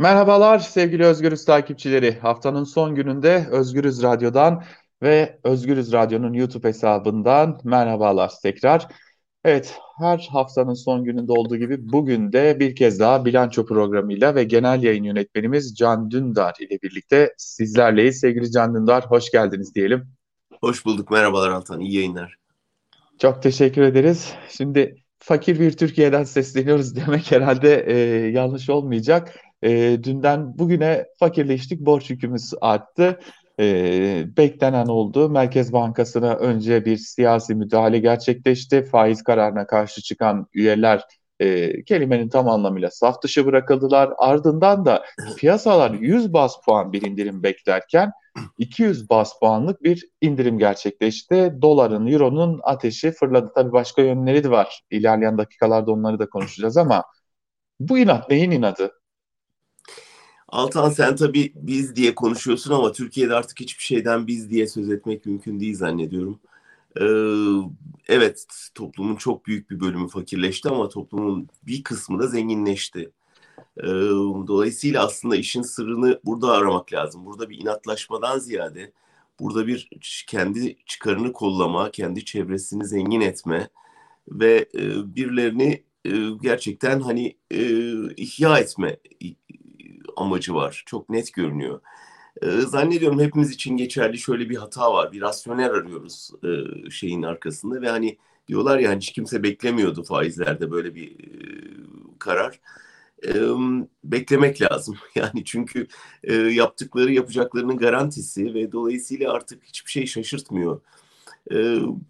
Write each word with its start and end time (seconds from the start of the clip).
Merhabalar 0.00 0.58
sevgili 0.58 1.04
Özgürüz 1.04 1.44
takipçileri. 1.44 2.18
Haftanın 2.18 2.64
son 2.64 2.94
gününde 2.94 3.46
Özgürüz 3.50 4.02
Radyo'dan 4.02 4.64
ve 5.02 5.38
Özgürüz 5.44 5.92
Radyo'nun 5.92 6.32
YouTube 6.32 6.68
hesabından 6.68 7.60
merhabalar 7.64 8.32
tekrar. 8.42 8.88
Evet, 9.44 9.78
her 9.98 10.28
haftanın 10.32 10.74
son 10.74 11.04
gününde 11.04 11.32
olduğu 11.32 11.56
gibi 11.56 11.92
bugün 11.92 12.32
de 12.32 12.60
bir 12.60 12.76
kez 12.76 13.00
daha 13.00 13.24
bilanço 13.24 13.66
programıyla 13.66 14.34
ve 14.34 14.44
genel 14.44 14.82
yayın 14.82 15.04
yönetmenimiz 15.04 15.76
Can 15.76 16.10
Dündar 16.10 16.54
ile 16.60 16.78
birlikte 16.82 17.34
sizlerleyiz. 17.36 18.20
Sevgili 18.20 18.50
Can 18.50 18.74
Dündar, 18.74 19.06
hoş 19.06 19.30
geldiniz 19.30 19.74
diyelim. 19.74 20.08
Hoş 20.60 20.84
bulduk, 20.84 21.10
merhabalar 21.10 21.50
Altan, 21.50 21.80
iyi 21.80 21.94
yayınlar. 21.94 22.36
Çok 23.18 23.42
teşekkür 23.42 23.82
ederiz. 23.82 24.34
Şimdi 24.48 25.02
fakir 25.18 25.60
bir 25.60 25.72
Türkiye'den 25.72 26.24
sesleniyoruz 26.36 26.96
demek 26.96 27.32
herhalde 27.32 27.84
e, 27.86 27.96
yanlış 28.30 28.70
olmayacak. 28.70 29.34
E, 29.62 29.98
dünden 30.04 30.58
bugüne 30.58 31.06
fakirleştik, 31.18 31.80
borç 31.80 32.10
yükümüz 32.10 32.52
arttı. 32.60 33.20
E, 33.60 34.36
beklenen 34.36 34.86
oldu. 34.86 35.30
Merkez 35.30 35.72
Bankası'na 35.72 36.34
önce 36.34 36.84
bir 36.84 36.96
siyasi 36.96 37.54
müdahale 37.54 37.98
gerçekleşti. 37.98 38.84
Faiz 38.84 39.22
kararına 39.22 39.66
karşı 39.66 40.02
çıkan 40.02 40.46
üyeler 40.54 41.04
e, 41.40 41.82
kelimenin 41.84 42.28
tam 42.28 42.48
anlamıyla 42.48 42.90
saf 42.90 43.22
dışı 43.22 43.46
bırakıldılar. 43.46 44.12
Ardından 44.18 44.84
da 44.84 45.04
piyasalar 45.36 45.90
100 45.90 46.32
bas 46.32 46.54
puan 46.64 46.92
bir 46.92 47.02
indirim 47.02 47.42
beklerken 47.42 48.12
200 48.58 49.10
bas 49.10 49.38
puanlık 49.40 49.82
bir 49.82 50.08
indirim 50.20 50.58
gerçekleşti. 50.58 51.54
Doların, 51.62 52.06
euronun 52.06 52.60
ateşi 52.62 53.12
fırladı. 53.12 53.52
Tabii 53.54 53.72
başka 53.72 54.02
yönleri 54.02 54.44
de 54.44 54.50
var. 54.50 54.82
İlerleyen 54.90 55.38
dakikalarda 55.38 55.92
onları 55.92 56.18
da 56.18 56.28
konuşacağız 56.28 56.76
ama 56.76 57.04
bu 57.80 57.98
inat 57.98 58.30
neyin 58.30 58.50
inadı? 58.50 58.99
Altan 60.50 60.90
sen 60.90 61.16
tabii 61.16 61.52
biz 61.56 61.96
diye 61.96 62.14
konuşuyorsun 62.14 62.74
ama 62.74 62.92
Türkiye'de 62.92 63.34
artık 63.34 63.60
hiçbir 63.60 63.84
şeyden 63.84 64.26
biz 64.26 64.50
diye 64.50 64.66
söz 64.66 64.90
etmek 64.90 65.26
mümkün 65.26 65.60
değil 65.60 65.76
zannediyorum. 65.76 66.40
Ee, 67.00 67.04
evet 68.08 68.46
toplumun 68.74 69.16
çok 69.16 69.46
büyük 69.46 69.70
bir 69.70 69.80
bölümü 69.80 70.08
fakirleşti 70.08 70.68
ama 70.68 70.88
toplumun 70.88 71.48
bir 71.62 71.82
kısmı 71.82 72.18
da 72.18 72.26
zenginleşti. 72.26 73.10
Ee, 73.78 73.86
dolayısıyla 74.46 75.06
aslında 75.06 75.36
işin 75.36 75.62
sırrını 75.62 76.20
burada 76.24 76.52
aramak 76.52 76.92
lazım. 76.92 77.26
Burada 77.26 77.50
bir 77.50 77.58
inatlaşmadan 77.58 78.38
ziyade 78.38 78.92
burada 79.40 79.66
bir 79.66 79.88
kendi 80.26 80.76
çıkarını 80.86 81.32
kollama, 81.32 81.90
kendi 81.90 82.24
çevresini 82.24 82.86
zengin 82.86 83.20
etme 83.20 83.68
ve 84.28 84.66
e, 84.74 85.14
birilerini 85.16 85.84
e, 86.04 86.10
gerçekten 86.42 87.00
hani 87.00 87.36
e, 87.50 87.60
ihya 88.16 88.58
etme 88.58 88.96
amacı 90.20 90.54
var. 90.54 90.82
Çok 90.86 91.08
net 91.08 91.32
görünüyor. 91.32 91.80
Zannediyorum 92.42 93.20
hepimiz 93.20 93.50
için 93.50 93.76
geçerli 93.76 94.18
şöyle 94.18 94.50
bir 94.50 94.56
hata 94.56 94.92
var. 94.92 95.12
Bir 95.12 95.20
rasyonel 95.20 95.70
arıyoruz 95.70 96.30
şeyin 96.90 97.22
arkasında 97.22 97.82
ve 97.82 97.88
hani 97.88 98.18
diyorlar 98.48 98.78
ya 98.78 98.90
hani 98.90 98.96
hiç 98.96 99.12
kimse 99.12 99.42
beklemiyordu 99.42 100.02
faizlerde 100.02 100.70
böyle 100.70 100.94
bir 100.94 101.16
karar. 102.18 102.60
Beklemek 104.04 104.62
lazım. 104.62 104.96
Yani 105.14 105.44
çünkü 105.44 105.86
yaptıkları 106.50 107.12
yapacaklarının 107.12 107.76
garantisi 107.76 108.54
ve 108.54 108.72
dolayısıyla 108.72 109.32
artık 109.32 109.64
hiçbir 109.64 109.90
şey 109.90 110.06
şaşırtmıyor. 110.06 110.80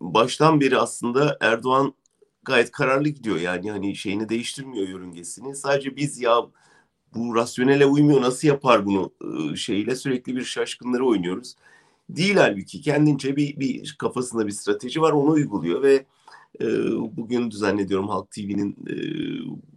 Baştan 0.01 0.61
beri 0.61 0.79
aslında 0.79 1.39
Erdoğan 1.41 1.95
gayet 2.43 2.71
kararlı 2.71 3.09
gidiyor. 3.09 3.37
Yani 3.37 3.71
hani 3.71 3.97
şeyini 3.97 4.29
değiştirmiyor 4.29 4.89
yörüngesini. 4.89 5.57
Sadece 5.57 5.97
biz 5.97 6.21
ya 6.21 6.43
bu 7.15 7.35
rasyonele 7.35 7.87
uymuyor 7.87 8.23
nasıl 8.23 8.49
yapar 8.49 8.87
bunu 8.87 9.13
şeyle 9.57 9.97
sürekli 9.97 10.37
bir 10.37 10.45
şaşkınları 10.45 11.07
oynuyoruz. 11.07 11.57
Değil 12.09 12.37
halbuki 12.37 12.81
kendince 12.81 13.37
bir, 13.37 13.61
bir 13.61 13.97
kafasında 13.99 14.47
bir 14.47 14.53
strateji 14.53 15.01
var 15.01 15.13
onu 15.13 15.31
uyguluyor 15.31 15.83
ve 15.83 16.05
e, 16.61 16.67
bugün 17.17 17.51
zannediyorum 17.51 18.09
Halk 18.09 18.31
TV'nin 18.31 18.77
e, 18.89 18.95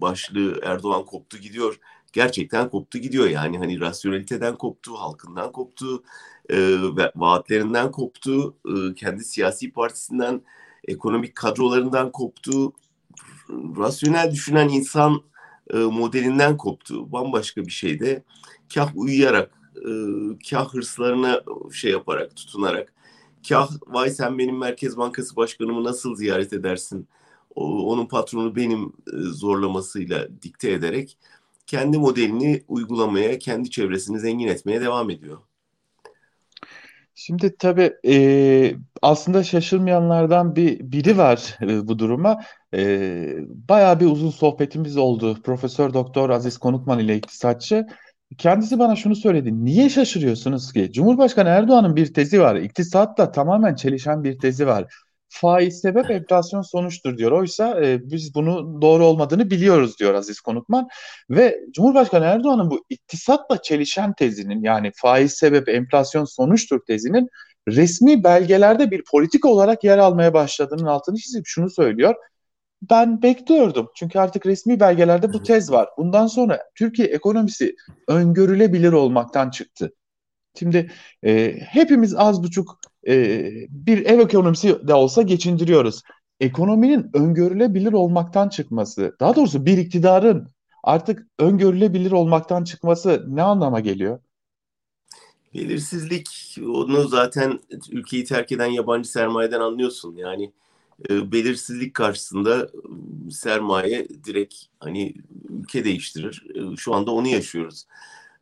başlığı 0.02 0.60
Erdoğan 0.64 1.06
koptu 1.06 1.38
gidiyor. 1.38 1.80
Gerçekten 2.14 2.70
koptu 2.70 2.98
gidiyor 2.98 3.28
yani 3.28 3.58
hani 3.58 3.80
rasyoneliteden 3.80 4.56
koptu, 4.56 4.94
halkından 4.96 5.52
koptu, 5.52 6.04
e, 6.50 6.78
vaatlerinden 7.16 7.92
koptu, 7.92 8.56
e, 8.66 8.94
kendi 8.96 9.24
siyasi 9.24 9.72
partisinden, 9.72 10.42
ekonomik 10.88 11.36
kadrolarından 11.36 12.12
koptu. 12.12 12.74
Rasyonel 13.78 14.32
düşünen 14.32 14.70
insan 14.70 15.22
e, 15.74 15.78
modelinden 15.78 16.58
koptu. 16.58 17.12
Bambaşka 17.12 17.66
bir 17.66 17.72
şeyde 17.72 18.24
kah 18.74 18.92
uyuyarak, 18.96 19.52
e, 19.78 19.90
kah 20.50 20.74
hırslarına 20.74 21.42
şey 21.74 21.92
yaparak, 21.92 22.36
tutunarak, 22.36 22.94
kah 23.50 23.70
vay 23.88 24.10
sen 24.10 24.38
benim 24.38 24.58
Merkez 24.58 24.98
Bankası 24.98 25.36
Başkanımı 25.36 25.84
nasıl 25.84 26.16
ziyaret 26.16 26.54
edersin, 26.54 27.08
o, 27.56 27.92
onun 27.92 28.06
patronu 28.06 28.56
benim 28.56 28.86
e, 28.86 29.18
zorlamasıyla 29.18 30.28
dikte 30.42 30.72
ederek 30.72 31.18
kendi 31.68 31.98
modelini 31.98 32.64
uygulamaya, 32.68 33.40
kendi 33.40 33.70
çevresini 33.70 34.20
zengin 34.20 34.48
etmeye 34.48 34.82
devam 34.82 35.10
ediyor. 35.10 35.38
Şimdi 37.16 37.58
tabii 37.58 37.94
e, 38.08 38.76
aslında 39.02 39.44
şaşırmayanlardan 39.44 40.56
bir 40.56 40.80
biri 40.92 41.18
var 41.18 41.58
e, 41.62 41.88
bu 41.88 42.00
duruma. 42.00 42.44
E, 42.74 43.36
bayağı 43.50 44.00
bir 44.00 44.06
uzun 44.06 44.30
sohbetimiz 44.30 44.98
oldu. 44.98 45.42
Profesör 45.44 45.94
Doktor 45.94 46.30
Aziz 46.30 46.58
Konukman 46.58 47.00
ile 47.00 47.18
iktisatçı. 47.18 47.88
Kendisi 48.38 48.80
bana 48.80 48.96
şunu 48.96 49.16
söyledi. 49.16 49.66
Niye 49.66 49.90
şaşırıyorsunuz 49.90 50.74
ki? 50.74 50.92
Cumhurbaşkanı 50.94 51.50
Erdoğan'ın 51.50 51.96
bir 51.96 52.14
tezi 52.14 52.42
var. 52.42 52.56
İktisatla 52.56 53.32
tamamen 53.32 53.76
çelişen 53.76 54.24
bir 54.24 54.40
tezi 54.40 54.68
var 54.68 54.86
faiz 55.34 55.82
sebep 55.82 56.12
enflasyon 56.12 56.62
sonuçtur 56.62 57.18
diyor. 57.18 57.32
Oysa 57.32 57.86
e, 57.86 58.00
biz 58.12 58.36
bunu 58.36 58.82
doğru 58.82 59.06
olmadığını 59.06 59.50
biliyoruz 59.50 60.00
diyor 60.00 60.14
Aziz 60.14 60.42
Konukman. 60.42 60.88
Ve 61.30 61.60
Cumhurbaşkanı 61.72 62.26
Erdoğan'ın 62.26 62.72
bu 62.72 62.86
iktisatla 62.90 63.62
çelişen 63.62 64.14
tezinin 64.14 64.64
yani 64.64 64.92
faiz 64.96 65.34
sebep 65.34 65.70
enflasyon 65.70 66.26
sonuçtur 66.26 66.80
tezinin 66.88 67.30
resmi 67.68 68.24
belgelerde 68.24 68.92
bir 68.92 69.04
politik 69.12 69.46
olarak 69.46 69.84
yer 69.84 69.98
almaya 69.98 70.34
başladığının 70.34 70.86
altını 70.86 71.16
çizip 71.18 71.44
şunu 71.46 71.70
söylüyor. 71.70 72.16
Ben 72.90 73.22
bekliyordum. 73.22 73.90
Çünkü 73.96 74.20
artık 74.20 74.46
resmi 74.46 74.80
belgelerde 74.80 75.34
bu 75.34 75.44
tez 75.44 75.72
var. 75.72 75.90
Bundan 75.98 76.28
sonra 76.28 76.64
Türkiye 76.76 77.08
ekonomisi 77.08 77.76
öngörülebilir 78.08 78.92
olmaktan 78.92 79.50
çıktı. 79.50 79.94
Şimdi 80.60 80.92
e, 81.26 81.58
hepimiz 81.60 82.16
az 82.16 82.44
buçuk 82.44 82.80
e, 83.08 83.44
bir 83.70 84.06
ev 84.06 84.20
ekonomisi 84.20 84.88
de 84.88 84.94
olsa 84.94 85.22
geçindiriyoruz. 85.22 86.02
Ekonominin 86.40 87.10
öngörülebilir 87.14 87.94
olmaktan 87.94 88.50
çıkması, 88.50 89.16
daha 89.20 89.36
doğrusu 89.36 89.66
bir 89.66 89.78
iktidarın 89.78 90.48
artık 90.84 91.28
öngörülebilir 91.40 92.12
olmaktan 92.12 92.64
çıkması 92.64 93.26
ne 93.28 93.42
anlama 93.42 93.80
geliyor? 93.80 94.20
Belirsizlik 95.54 96.58
onu 96.68 97.08
zaten 97.08 97.60
ülkeyi 97.92 98.24
terk 98.24 98.52
eden 98.52 98.66
yabancı 98.66 99.12
sermayeden 99.12 99.60
anlıyorsun. 99.60 100.16
Yani 100.16 100.52
e, 101.10 101.32
belirsizlik 101.32 101.94
karşısında 101.94 102.70
sermaye 103.32 104.08
direkt 104.24 104.56
hani 104.80 105.14
ülke 105.50 105.86
değiştirir. 105.86 106.46
E, 106.56 106.76
şu 106.78 106.94
anda 106.96 107.12
onu 107.12 107.28
yaşıyoruz. 107.28 107.86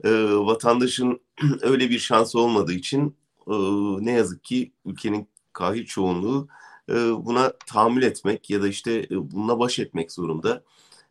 E, 0.04 0.10
vatandaşın 0.34 1.20
öyle 1.62 1.90
bir 1.90 2.00
şansı 2.00 2.40
olmadığı 2.40 2.74
için 2.74 3.16
e, 3.48 3.54
ne 4.06 4.12
yazık 4.12 4.44
ki 4.44 4.72
ülkenin 4.86 5.28
kahir 5.54 5.86
çoğunluğu 5.86 6.48
e, 6.90 6.94
buna 7.26 7.54
tahammül 7.68 8.04
etmek 8.04 8.50
ya 8.50 8.62
da 8.62 8.68
işte 8.68 9.08
e, 9.12 9.32
bununla 9.32 9.60
baş 9.60 9.80
etmek 9.80 10.12
zorunda. 10.12 10.64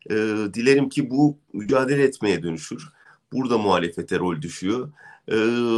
E, 0.09 0.15
dilerim 0.53 0.89
ki 0.89 1.09
bu 1.09 1.37
mücadele 1.53 2.03
etmeye 2.03 2.43
dönüşür. 2.43 2.89
Burada 3.33 3.57
muhalefete 3.57 4.19
rol 4.19 4.41
düşüyor. 4.41 4.91
E, 5.31 5.35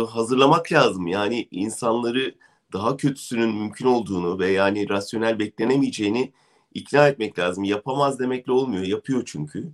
hazırlamak 0.09 0.71
lazım. 0.71 1.07
Yani 1.07 1.47
insanları 1.51 2.35
daha 2.73 2.97
kötüsünün 2.97 3.55
mümkün 3.55 3.85
olduğunu 3.85 4.39
ve 4.39 4.51
yani 4.51 4.89
rasyonel 4.89 5.39
beklenemeyeceğini 5.39 6.33
ikna 6.73 7.07
etmek 7.07 7.39
lazım. 7.39 7.63
Yapamaz 7.63 8.19
demekle 8.19 8.51
olmuyor. 8.51 8.83
Yapıyor 8.83 9.23
çünkü. 9.25 9.71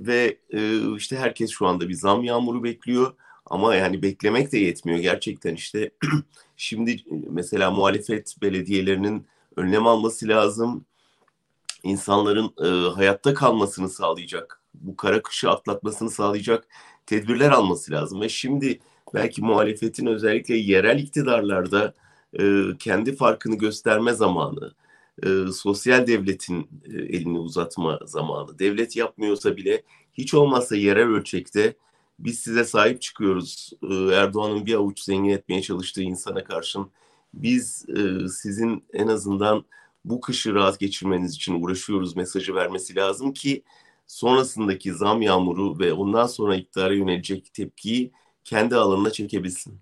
Ve 0.00 0.38
e, 0.50 0.80
işte 0.96 1.16
herkes 1.16 1.50
şu 1.50 1.66
anda 1.66 1.88
bir 1.88 1.94
zam 1.94 2.24
yağmuru 2.24 2.64
bekliyor. 2.64 3.14
Ama 3.46 3.74
yani 3.74 4.02
beklemek 4.02 4.52
de 4.52 4.58
yetmiyor 4.58 4.98
gerçekten 4.98 5.54
işte 5.54 5.90
şimdi 6.56 7.04
mesela 7.30 7.70
muhalefet 7.70 8.36
belediyelerinin 8.42 9.26
önlem 9.56 9.86
alması 9.86 10.28
lazım. 10.28 10.84
İnsanların 11.82 12.54
e, 12.64 12.94
hayatta 12.94 13.34
kalmasını 13.34 13.88
sağlayacak, 13.88 14.60
bu 14.74 14.96
kara 14.96 15.22
kışı 15.22 15.50
atlatmasını 15.50 16.10
sağlayacak 16.10 16.68
tedbirler 17.06 17.50
alması 17.50 17.92
lazım. 17.92 18.20
Ve 18.20 18.28
şimdi 18.28 18.80
belki 19.14 19.42
muhalefetin 19.42 20.06
özellikle 20.06 20.56
yerel 20.56 20.98
iktidarlarda 20.98 21.94
e, 22.40 22.62
kendi 22.78 23.16
farkını 23.16 23.54
gösterme 23.58 24.12
zamanı, 24.12 24.72
e, 25.26 25.52
sosyal 25.52 26.06
devletin 26.06 26.68
e, 26.84 27.16
elini 27.16 27.38
uzatma 27.38 28.00
zamanı. 28.04 28.58
Devlet 28.58 28.96
yapmıyorsa 28.96 29.56
bile 29.56 29.82
hiç 30.12 30.34
olmazsa 30.34 30.76
yerel 30.76 31.08
ölçekte 31.08 31.74
biz 32.18 32.38
size 32.38 32.64
sahip 32.64 33.02
çıkıyoruz. 33.02 33.72
Ee, 33.82 33.94
Erdoğan'ın 33.94 34.66
bir 34.66 34.74
avuç 34.74 35.00
zengin 35.00 35.30
etmeye 35.30 35.62
çalıştığı 35.62 36.02
insana 36.02 36.44
karşın 36.44 36.90
biz 37.34 37.86
e, 37.88 38.28
sizin 38.28 38.84
en 38.92 39.08
azından 39.08 39.64
bu 40.04 40.20
kışı 40.20 40.54
rahat 40.54 40.80
geçirmeniz 40.80 41.34
için 41.34 41.62
uğraşıyoruz 41.62 42.16
mesajı 42.16 42.54
vermesi 42.54 42.96
lazım 42.96 43.32
ki 43.32 43.62
sonrasındaki 44.06 44.94
zam 44.94 45.22
yağmuru 45.22 45.78
ve 45.78 45.92
ondan 45.92 46.26
sonra 46.26 46.56
iktidara 46.56 46.94
yönelecek 46.94 47.54
tepkiyi 47.54 48.12
kendi 48.44 48.76
alanına 48.76 49.10
çekebilsin. 49.10 49.80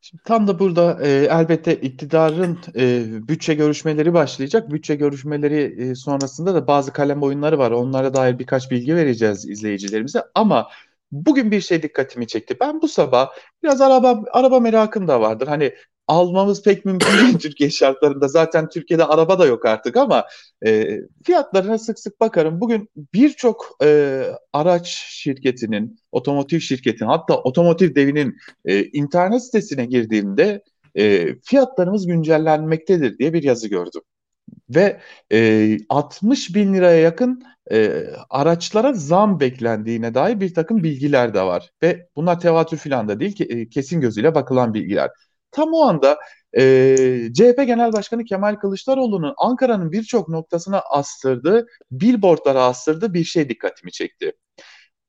Şimdi 0.00 0.22
tam 0.22 0.46
da 0.46 0.58
burada 0.58 0.98
e, 1.02 1.08
elbette 1.30 1.74
iktidarın 1.76 2.58
e, 2.76 3.04
bütçe 3.28 3.54
görüşmeleri 3.54 4.14
başlayacak. 4.14 4.70
Bütçe 4.70 4.94
görüşmeleri 4.94 5.90
e, 5.90 5.94
sonrasında 5.94 6.54
da 6.54 6.66
bazı 6.66 6.92
kalem 6.92 7.22
oyunları 7.22 7.58
var. 7.58 7.70
Onlara 7.70 8.14
dair 8.14 8.38
birkaç 8.38 8.70
bilgi 8.70 8.96
vereceğiz 8.96 9.48
izleyicilerimize. 9.48 10.22
Ama 10.34 10.68
bugün 11.12 11.50
bir 11.50 11.60
şey 11.60 11.82
dikkatimi 11.82 12.26
çekti. 12.26 12.56
Ben 12.60 12.82
bu 12.82 12.88
sabah 12.88 13.30
biraz 13.62 13.80
araba 13.80 14.22
araba 14.32 14.60
merakım 14.60 15.08
da 15.08 15.20
vardır. 15.20 15.46
Hani 15.48 15.74
almamız 16.06 16.62
pek 16.62 16.84
mümkün 16.84 17.18
değil 17.18 17.38
Türkiye 17.38 17.70
şartlarında. 17.70 18.28
Zaten 18.28 18.68
Türkiye'de 18.68 19.04
araba 19.04 19.38
da 19.38 19.46
yok 19.46 19.66
artık 19.66 19.96
ama 19.96 20.24
e, 20.66 20.98
fiyatlarına 21.24 21.78
sık 21.78 21.98
sık 21.98 22.20
bakarım. 22.20 22.60
Bugün 22.60 22.88
birçok 23.14 23.76
e, 23.82 24.22
araç 24.52 24.88
şirketinin, 24.88 25.98
otomotiv 26.12 26.58
şirketinin 26.58 27.08
hatta 27.08 27.36
otomotiv 27.36 27.94
devinin 27.94 28.36
e, 28.64 28.84
internet 28.84 29.44
sitesine 29.44 29.86
girdiğimde 29.86 30.62
e, 30.94 31.34
fiyatlarımız 31.44 32.06
güncellenmektedir 32.06 33.18
diye 33.18 33.32
bir 33.32 33.42
yazı 33.42 33.68
gördüm. 33.68 34.02
Ve 34.70 35.00
e, 35.32 35.78
60 35.88 36.54
bin 36.54 36.74
liraya 36.74 37.00
yakın 37.00 37.42
e, 37.72 38.04
araçlara 38.30 38.92
zam 38.92 39.40
beklendiğine 39.40 40.14
dair 40.14 40.40
bir 40.40 40.54
takım 40.54 40.82
bilgiler 40.82 41.34
de 41.34 41.42
var. 41.42 41.70
Ve 41.82 42.08
bunlar 42.16 42.40
tevatür 42.40 42.76
falan 42.76 43.08
da 43.08 43.20
değil 43.20 43.34
ki 43.34 43.44
e, 43.44 43.68
kesin 43.68 44.00
gözüyle 44.00 44.34
bakılan 44.34 44.74
bilgiler. 44.74 45.10
Tam 45.54 45.72
o 45.72 45.82
anda 45.82 46.18
e, 46.58 46.96
CHP 47.34 47.66
Genel 47.66 47.92
Başkanı 47.92 48.24
Kemal 48.24 48.54
Kılıçdaroğlu'nun 48.54 49.34
Ankara'nın 49.36 49.92
birçok 49.92 50.28
noktasına 50.28 50.80
astırdığı, 50.80 51.66
billboardlara 51.90 52.64
astırdığı 52.64 53.14
bir 53.14 53.24
şey 53.24 53.48
dikkatimi 53.48 53.92
çekti. 53.92 54.32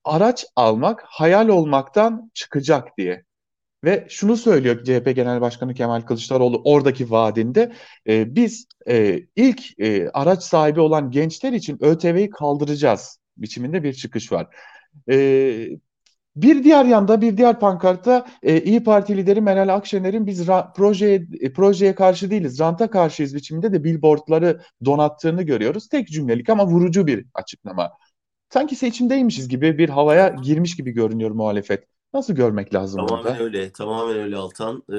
Araç 0.04 0.46
almak 0.56 1.04
hayal 1.08 1.48
olmaktan 1.48 2.32
çıkacak 2.34 2.98
diye. 2.98 3.24
Ve 3.84 4.06
şunu 4.10 4.38
söylüyor 4.38 4.84
CHP 4.84 5.16
Genel 5.16 5.42
Başkanı 5.42 5.74
Kemal 5.74 6.02
Kılıçdaroğlu 6.02 6.62
oradaki 6.66 7.12
vaadinde 7.12 7.74
e, 8.08 8.36
biz 8.36 8.68
e, 8.90 9.20
ilk 9.36 9.80
e, 9.80 10.10
araç 10.10 10.44
sahibi 10.44 10.80
olan 10.80 11.12
gençler 11.12 11.54
için 11.54 11.78
ÖTV'yi 11.82 12.30
kaldıracağız 12.30 13.20
biçiminde 13.38 13.84
bir 13.84 13.94
çıkış 13.94 14.32
var. 14.32 14.48
E, 15.12 15.70
bir 16.36 16.64
diğer 16.64 16.86
yanda 16.86 17.22
bir 17.22 17.38
diğer 17.38 17.60
pankartta 17.60 18.26
e, 18.44 18.62
İyi 18.62 18.84
Parti 18.84 19.18
lideri 19.18 19.42
Meral 19.42 19.76
Akşener'in 19.76 20.28
biz 20.28 20.48
projeye 20.76 21.28
e, 21.40 21.54
projeye 21.54 21.96
karşı 21.96 22.32
değiliz, 22.32 22.60
ranta 22.60 22.90
karşıyız 22.90 23.36
biçiminde 23.36 23.74
de 23.74 23.84
billboardları 23.84 24.62
donattığını 24.86 25.44
görüyoruz. 25.44 25.88
Tek 25.90 26.08
cümlelik 26.08 26.50
ama 26.50 26.68
vurucu 26.68 27.08
bir 27.08 27.26
açıklama. 27.34 27.92
Sanki 28.50 28.76
seçimdeymişiz 28.76 29.48
gibi 29.48 29.78
bir 29.78 29.90
havaya 29.90 30.30
girmiş 30.30 30.76
gibi 30.76 30.92
görünüyor 30.92 31.32
muhalefet. 31.32 31.84
Nasıl 32.14 32.34
görmek 32.34 32.74
lazım 32.74 33.08
Tamamen 33.08 33.26
burada? 33.26 33.44
öyle, 33.44 33.72
tamamen 33.72 34.18
öyle 34.18 34.36
Altan. 34.36 34.84
Ee, 34.94 34.98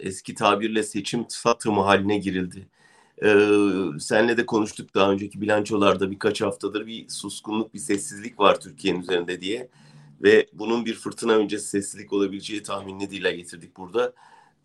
eski 0.00 0.34
tabirle 0.34 0.82
seçim 0.82 1.24
satımı 1.28 1.80
haline 1.80 2.18
girildi. 2.18 2.68
Ee, 3.24 3.46
senle 4.00 4.36
de 4.36 4.46
konuştuk 4.46 4.94
daha 4.94 5.10
önceki 5.10 5.40
bilançolarda 5.40 6.10
birkaç 6.10 6.42
haftadır 6.42 6.86
bir 6.86 7.08
suskunluk, 7.08 7.74
bir 7.74 7.78
sessizlik 7.78 8.40
var 8.40 8.60
Türkiye'nin 8.60 9.00
üzerinde 9.00 9.40
diye 9.40 9.68
ve 10.22 10.46
bunun 10.52 10.84
bir 10.86 10.94
fırtına 10.94 11.32
öncesi 11.32 11.68
sessizlik 11.68 12.12
olabileceği 12.12 12.62
tahminini 12.62 13.10
dile 13.10 13.32
getirdik 13.32 13.76
burada. 13.76 14.12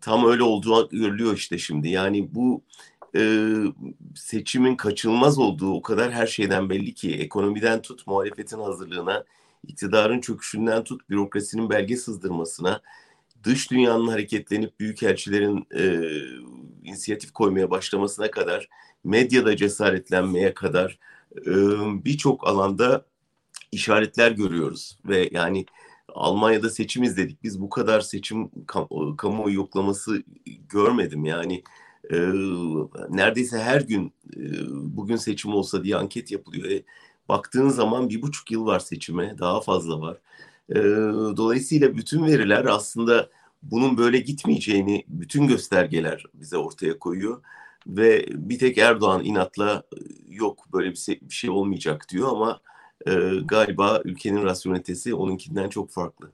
Tam 0.00 0.26
öyle 0.26 0.42
olduğu 0.42 0.88
görülüyor 0.88 1.34
işte 1.34 1.58
şimdi. 1.58 1.88
Yani 1.88 2.34
bu 2.34 2.62
e, 3.16 3.52
seçimin 4.14 4.76
kaçılmaz 4.76 5.38
olduğu 5.38 5.72
o 5.74 5.82
kadar 5.82 6.12
her 6.12 6.26
şeyden 6.26 6.70
belli 6.70 6.94
ki 6.94 7.14
ekonomiden 7.14 7.82
tut 7.82 8.06
muhalefetin 8.06 8.58
hazırlığına, 8.58 9.24
iktidarın 9.66 10.20
çöküşünden 10.20 10.84
tut 10.84 11.10
bürokrasinin 11.10 11.70
belge 11.70 11.96
sızdırmasına, 11.96 12.80
dış 13.44 13.70
dünyanın 13.70 14.08
hareketlenip 14.08 14.80
büyükelçilerin 14.80 15.66
e, 15.74 16.10
inisiyatif 16.84 17.32
koymaya 17.32 17.70
başlamasına 17.70 18.30
kadar, 18.30 18.68
medyada 19.04 19.56
cesaretlenmeye 19.56 20.54
kadar 20.54 20.98
e, 21.46 21.52
birçok 22.04 22.48
alanda 22.48 23.04
işaretler 23.72 24.30
görüyoruz 24.32 24.98
ve 25.04 25.28
yani 25.32 25.66
Almanya'da 26.14 26.70
seçim 26.70 27.02
izledik. 27.02 27.42
Biz 27.42 27.60
bu 27.60 27.68
kadar 27.68 28.00
seçim 28.00 28.50
kam 28.66 28.88
kamuoyu 29.16 29.54
yoklaması 29.54 30.22
görmedim. 30.68 31.24
Yani 31.24 31.62
e, 32.12 32.16
neredeyse 33.08 33.58
her 33.58 33.80
gün 33.80 34.12
e, 34.36 34.42
bugün 34.70 35.16
seçim 35.16 35.54
olsa 35.54 35.84
diye 35.84 35.96
anket 35.96 36.30
yapılıyor. 36.32 36.70
E, 36.70 36.82
baktığın 37.28 37.68
zaman 37.68 38.08
bir 38.08 38.22
buçuk 38.22 38.50
yıl 38.50 38.66
var 38.66 38.80
seçime, 38.80 39.38
daha 39.38 39.60
fazla 39.60 40.00
var. 40.00 40.18
E, 40.70 40.76
dolayısıyla 41.36 41.96
bütün 41.96 42.26
veriler 42.26 42.64
aslında 42.64 43.30
bunun 43.62 43.98
böyle 43.98 44.18
gitmeyeceğini 44.18 45.04
bütün 45.08 45.46
göstergeler 45.46 46.24
bize 46.34 46.56
ortaya 46.56 46.98
koyuyor. 46.98 47.42
Ve 47.86 48.26
bir 48.32 48.58
tek 48.58 48.78
Erdoğan 48.78 49.24
inatla 49.24 49.82
yok 50.28 50.64
böyle 50.72 50.92
bir 50.92 51.30
şey 51.30 51.50
olmayacak 51.50 52.06
diyor 52.08 52.28
ama 52.28 52.60
e, 53.08 53.40
galiba 53.44 54.00
ülkenin 54.04 54.44
rasyonetesi 54.44 55.14
onunkinden 55.14 55.68
çok 55.68 55.90
farklı. 55.90 56.32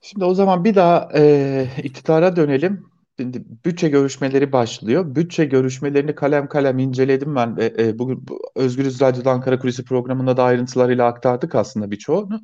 Şimdi 0.00 0.24
o 0.24 0.34
zaman 0.34 0.64
bir 0.64 0.74
daha 0.74 1.08
e, 1.14 1.66
iktidara 1.82 2.36
dönelim. 2.36 2.86
Şimdi 3.20 3.44
bütçe 3.64 3.88
görüşmeleri 3.88 4.52
başlıyor. 4.52 5.14
Bütçe 5.14 5.44
görüşmelerini 5.44 6.14
kalem 6.14 6.48
kalem 6.48 6.78
inceledim 6.78 7.36
ben. 7.36 7.56
E, 7.58 7.64
e, 7.78 7.98
bugün 7.98 8.26
Özgürüz 8.54 9.00
Radyo'da 9.00 9.30
Ankara 9.30 9.58
Kulisi 9.58 9.84
programında 9.84 10.36
da 10.36 10.44
ayrıntılarıyla 10.44 11.06
aktardık 11.06 11.54
aslında 11.54 11.90
birçoğunu. 11.90 12.40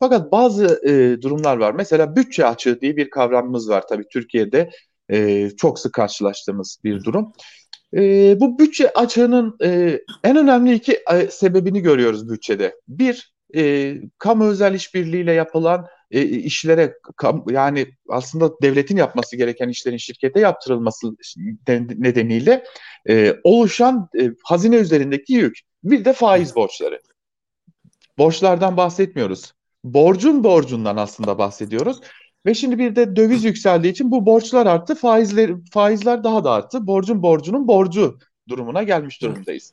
Fakat 0.00 0.32
bazı 0.32 0.80
e, 0.88 1.22
durumlar 1.22 1.56
var. 1.56 1.72
Mesela 1.72 2.16
bütçe 2.16 2.46
açığı 2.46 2.80
diye 2.80 2.96
bir 2.96 3.10
kavramımız 3.10 3.68
var 3.68 3.84
tabii 3.88 4.08
Türkiye'de. 4.12 4.70
E, 5.08 5.50
çok 5.50 5.78
sık 5.78 5.92
karşılaştığımız 5.92 6.78
bir 6.84 7.04
durum. 7.04 7.32
E, 7.96 8.36
bu 8.40 8.58
bütçe 8.58 8.92
açığının 8.92 9.56
e, 9.62 10.00
en 10.24 10.36
önemli 10.36 10.74
iki 10.74 11.02
e, 11.12 11.26
sebebini 11.30 11.80
görüyoruz 11.80 12.30
bütçede. 12.30 12.74
Bir, 12.88 13.34
e, 13.56 13.94
kamu 14.18 14.44
özel 14.44 14.74
işbirliğiyle 14.74 15.32
yapılan 15.32 15.86
e, 16.10 16.22
işlere 16.22 16.94
kam, 17.16 17.44
yani 17.50 17.86
aslında 18.08 18.52
devletin 18.62 18.96
yapması 18.96 19.36
gereken 19.36 19.68
işlerin 19.68 19.96
şirkete 19.96 20.40
yaptırılması 20.40 21.16
nedeniyle 21.98 22.64
e, 23.08 23.36
oluşan 23.44 24.08
e, 24.20 24.30
hazine 24.42 24.76
üzerindeki 24.76 25.32
yük. 25.32 25.58
Bir 25.84 26.04
de 26.04 26.12
faiz 26.12 26.56
borçları. 26.56 27.00
Borçlardan 28.18 28.76
bahsetmiyoruz. 28.76 29.52
Borcun 29.84 30.44
borcundan 30.44 30.96
aslında 30.96 31.38
bahsediyoruz. 31.38 32.00
Ve 32.46 32.54
şimdi 32.54 32.78
bir 32.78 32.96
de 32.96 33.16
döviz 33.16 33.44
yükseldiği 33.44 33.92
için 33.92 34.10
bu 34.10 34.26
borçlar 34.26 34.66
arttı, 34.66 34.94
faizler 34.94 35.50
faizler 35.72 36.24
daha 36.24 36.44
da 36.44 36.50
arttı. 36.50 36.86
Borcun 36.86 37.22
borcunun 37.22 37.68
borcu 37.68 38.18
durumuna 38.48 38.82
gelmiş 38.82 39.22
durumdayız. 39.22 39.72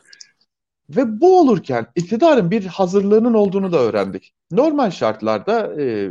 Ve 0.89 1.21
bu 1.21 1.39
olurken 1.39 1.87
iktidarın 1.95 2.51
bir 2.51 2.65
hazırlığının 2.65 3.33
olduğunu 3.33 3.71
da 3.71 3.77
öğrendik. 3.77 4.33
Normal 4.51 4.91
şartlarda 4.91 5.81
e, 5.81 6.09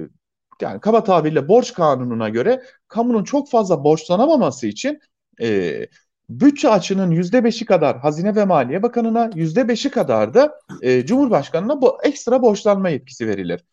yani 0.61 0.81
kaba 0.81 1.05
tabirle 1.05 1.49
borç 1.49 1.73
kanununa 1.73 2.29
göre 2.29 2.63
kamunun 2.89 3.25
çok 3.25 3.51
fazla 3.51 3.85
borçlanamaması 3.85 4.67
için 4.67 5.01
e, 5.41 5.87
bütçe 6.31 6.69
açının 6.69 7.11
yüzde 7.11 7.45
beşi 7.45 7.65
kadar 7.65 7.99
Hazine 7.99 8.37
ve 8.37 8.45
Maliye 8.45 8.83
Bakanı'na 8.83 9.31
yüzde 9.35 9.69
beşi 9.69 9.91
kadar 9.91 10.35
da 10.35 10.61
e, 10.83 11.07
Cumhurbaşkanı'na 11.07 11.83
bu 11.83 11.99
ekstra 12.03 12.43
borçlanma 12.43 12.89
yetkisi 12.89 13.29
verilir. 13.29 13.65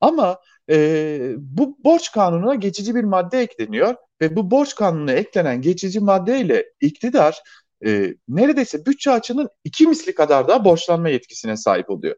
Ama 0.00 0.38
e, 0.70 1.34
bu 1.38 1.78
borç 1.84 2.12
kanununa 2.12 2.54
geçici 2.54 2.94
bir 2.94 3.04
madde 3.04 3.40
ekleniyor 3.40 3.94
ve 4.20 4.36
bu 4.36 4.50
borç 4.50 4.74
kanununa 4.74 5.12
eklenen 5.12 5.62
geçici 5.62 6.00
maddeyle 6.00 6.64
iktidar 6.80 7.42
e, 7.86 8.14
neredeyse 8.28 8.86
bütçe 8.86 9.10
açının 9.10 9.48
iki 9.64 9.86
misli 9.86 10.14
kadar 10.14 10.48
daha 10.48 10.64
borçlanma 10.64 11.08
yetkisine 11.08 11.56
sahip 11.56 11.90
oluyor. 11.90 12.16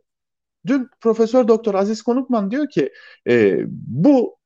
Dün 0.66 0.88
Profesör 1.00 1.48
Doktor 1.48 1.74
Aziz 1.74 2.02
Konukman 2.02 2.50
diyor 2.50 2.68
ki 2.68 2.92
e, 3.28 3.58
bu 3.68 4.36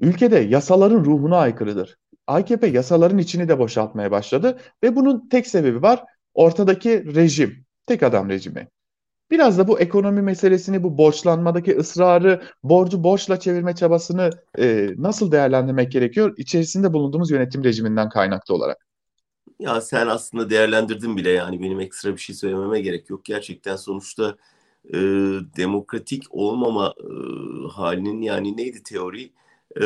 ülkede 0.00 0.38
yasaların 0.38 1.04
ruhuna 1.04 1.38
aykırıdır. 1.38 1.96
AKP 2.26 2.66
yasaların 2.66 3.18
içini 3.18 3.48
de 3.48 3.58
boşaltmaya 3.58 4.10
başladı 4.10 4.58
ve 4.82 4.96
bunun 4.96 5.28
tek 5.28 5.46
sebebi 5.46 5.82
var 5.82 6.04
ortadaki 6.34 7.14
rejim, 7.14 7.64
tek 7.86 8.02
adam 8.02 8.28
rejimi. 8.28 8.68
Biraz 9.30 9.58
da 9.58 9.68
bu 9.68 9.80
ekonomi 9.80 10.22
meselesini, 10.22 10.82
bu 10.82 10.98
borçlanmadaki 10.98 11.76
ısrarı, 11.76 12.42
borcu 12.62 13.04
borçla 13.04 13.40
çevirme 13.40 13.74
çabasını 13.74 14.30
e, 14.58 14.88
nasıl 14.98 15.32
değerlendirmek 15.32 15.92
gerekiyor? 15.92 16.34
İçerisinde 16.36 16.92
bulunduğumuz 16.92 17.30
yönetim 17.30 17.64
rejiminden 17.64 18.08
kaynaklı 18.08 18.54
olarak. 18.54 18.86
Ya 19.60 19.80
sen 19.80 20.06
aslında 20.06 20.50
değerlendirdin 20.50 21.16
bile 21.16 21.30
yani 21.30 21.62
benim 21.62 21.80
ekstra 21.80 22.12
bir 22.12 22.20
şey 22.20 22.36
söylememe 22.36 22.80
gerek 22.80 23.10
yok. 23.10 23.24
Gerçekten 23.24 23.76
sonuçta 23.76 24.36
e, 24.88 24.98
demokratik 25.56 26.22
olmama 26.30 26.94
e, 27.00 27.08
halinin 27.68 28.22
yani 28.22 28.56
neydi 28.56 28.82
teori? 28.82 29.32
E, 29.80 29.84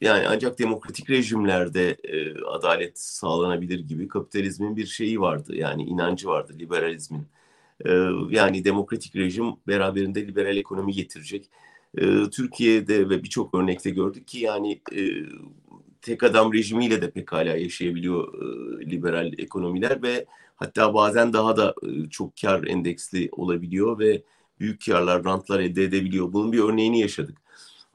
yani 0.00 0.28
ancak 0.28 0.58
demokratik 0.58 1.10
rejimlerde 1.10 1.90
e, 2.04 2.44
adalet 2.44 2.98
sağlanabilir 2.98 3.80
gibi 3.80 4.08
kapitalizmin 4.08 4.76
bir 4.76 4.86
şeyi 4.86 5.20
vardı. 5.20 5.56
Yani 5.56 5.82
inancı 5.82 6.28
vardı 6.28 6.52
liberalizmin. 6.58 7.26
Yani 8.30 8.64
demokratik 8.64 9.16
rejim 9.16 9.46
beraberinde 9.68 10.26
liberal 10.26 10.56
ekonomi 10.56 10.92
getirecek. 10.92 11.50
Türkiye'de 12.32 13.08
ve 13.10 13.22
birçok 13.22 13.54
örnekte 13.54 13.90
gördük 13.90 14.28
ki 14.28 14.38
yani 14.38 14.80
tek 16.02 16.22
adam 16.22 16.52
rejimiyle 16.52 17.02
de 17.02 17.10
pekala 17.10 17.56
yaşayabiliyor 17.56 18.32
liberal 18.80 19.32
ekonomiler 19.38 20.02
ve 20.02 20.26
hatta 20.56 20.94
bazen 20.94 21.32
daha 21.32 21.56
da 21.56 21.74
çok 22.10 22.32
kar 22.42 22.64
endeksli 22.64 23.28
olabiliyor 23.32 23.98
ve 23.98 24.22
büyük 24.60 24.86
karlar, 24.86 25.24
rantlar 25.24 25.60
elde 25.60 25.84
edebiliyor. 25.84 26.32
Bunun 26.32 26.52
bir 26.52 26.58
örneğini 26.58 27.00
yaşadık. 27.00 27.38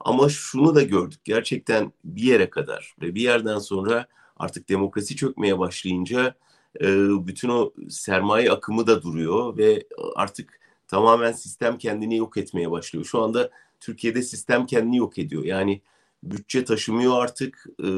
Ama 0.00 0.28
şunu 0.28 0.74
da 0.74 0.82
gördük. 0.82 1.20
Gerçekten 1.24 1.92
bir 2.04 2.22
yere 2.22 2.50
kadar 2.50 2.94
ve 3.02 3.14
bir 3.14 3.20
yerden 3.20 3.58
sonra 3.58 4.06
artık 4.36 4.68
demokrasi 4.68 5.16
çökmeye 5.16 5.58
başlayınca 5.58 6.34
e, 6.80 6.86
bütün 7.26 7.48
o 7.48 7.72
sermaye 7.88 8.52
akımı 8.52 8.86
da 8.86 9.02
duruyor 9.02 9.56
ve 9.56 9.86
artık 10.16 10.60
tamamen 10.88 11.32
sistem 11.32 11.78
kendini 11.78 12.16
yok 12.16 12.36
etmeye 12.36 12.70
başlıyor. 12.70 13.04
Şu 13.04 13.22
anda 13.22 13.50
Türkiye'de 13.80 14.22
sistem 14.22 14.66
kendini 14.66 14.96
yok 14.96 15.18
ediyor. 15.18 15.44
Yani 15.44 15.82
bütçe 16.22 16.64
taşımıyor 16.64 17.22
artık 17.22 17.66
e, 17.78 17.88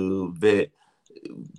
ve 0.42 0.70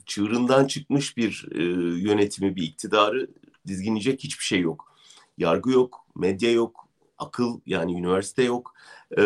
çığırından 0.06 0.68
çıkmış 0.68 1.18
bir 1.18 1.48
e, 1.52 1.64
yönetimi, 2.02 2.56
bir 2.56 2.64
iktidarı 2.64 3.28
dizginleyecek 3.68 4.24
hiçbir 4.24 4.44
şey 4.44 4.60
yok. 4.60 4.96
Yargı 5.38 5.72
yok, 5.72 6.06
medya 6.16 6.52
yok, 6.52 6.88
akıl 7.18 7.60
yani 7.66 7.94
üniversite 7.94 8.44
yok, 8.44 8.74
e, 9.18 9.24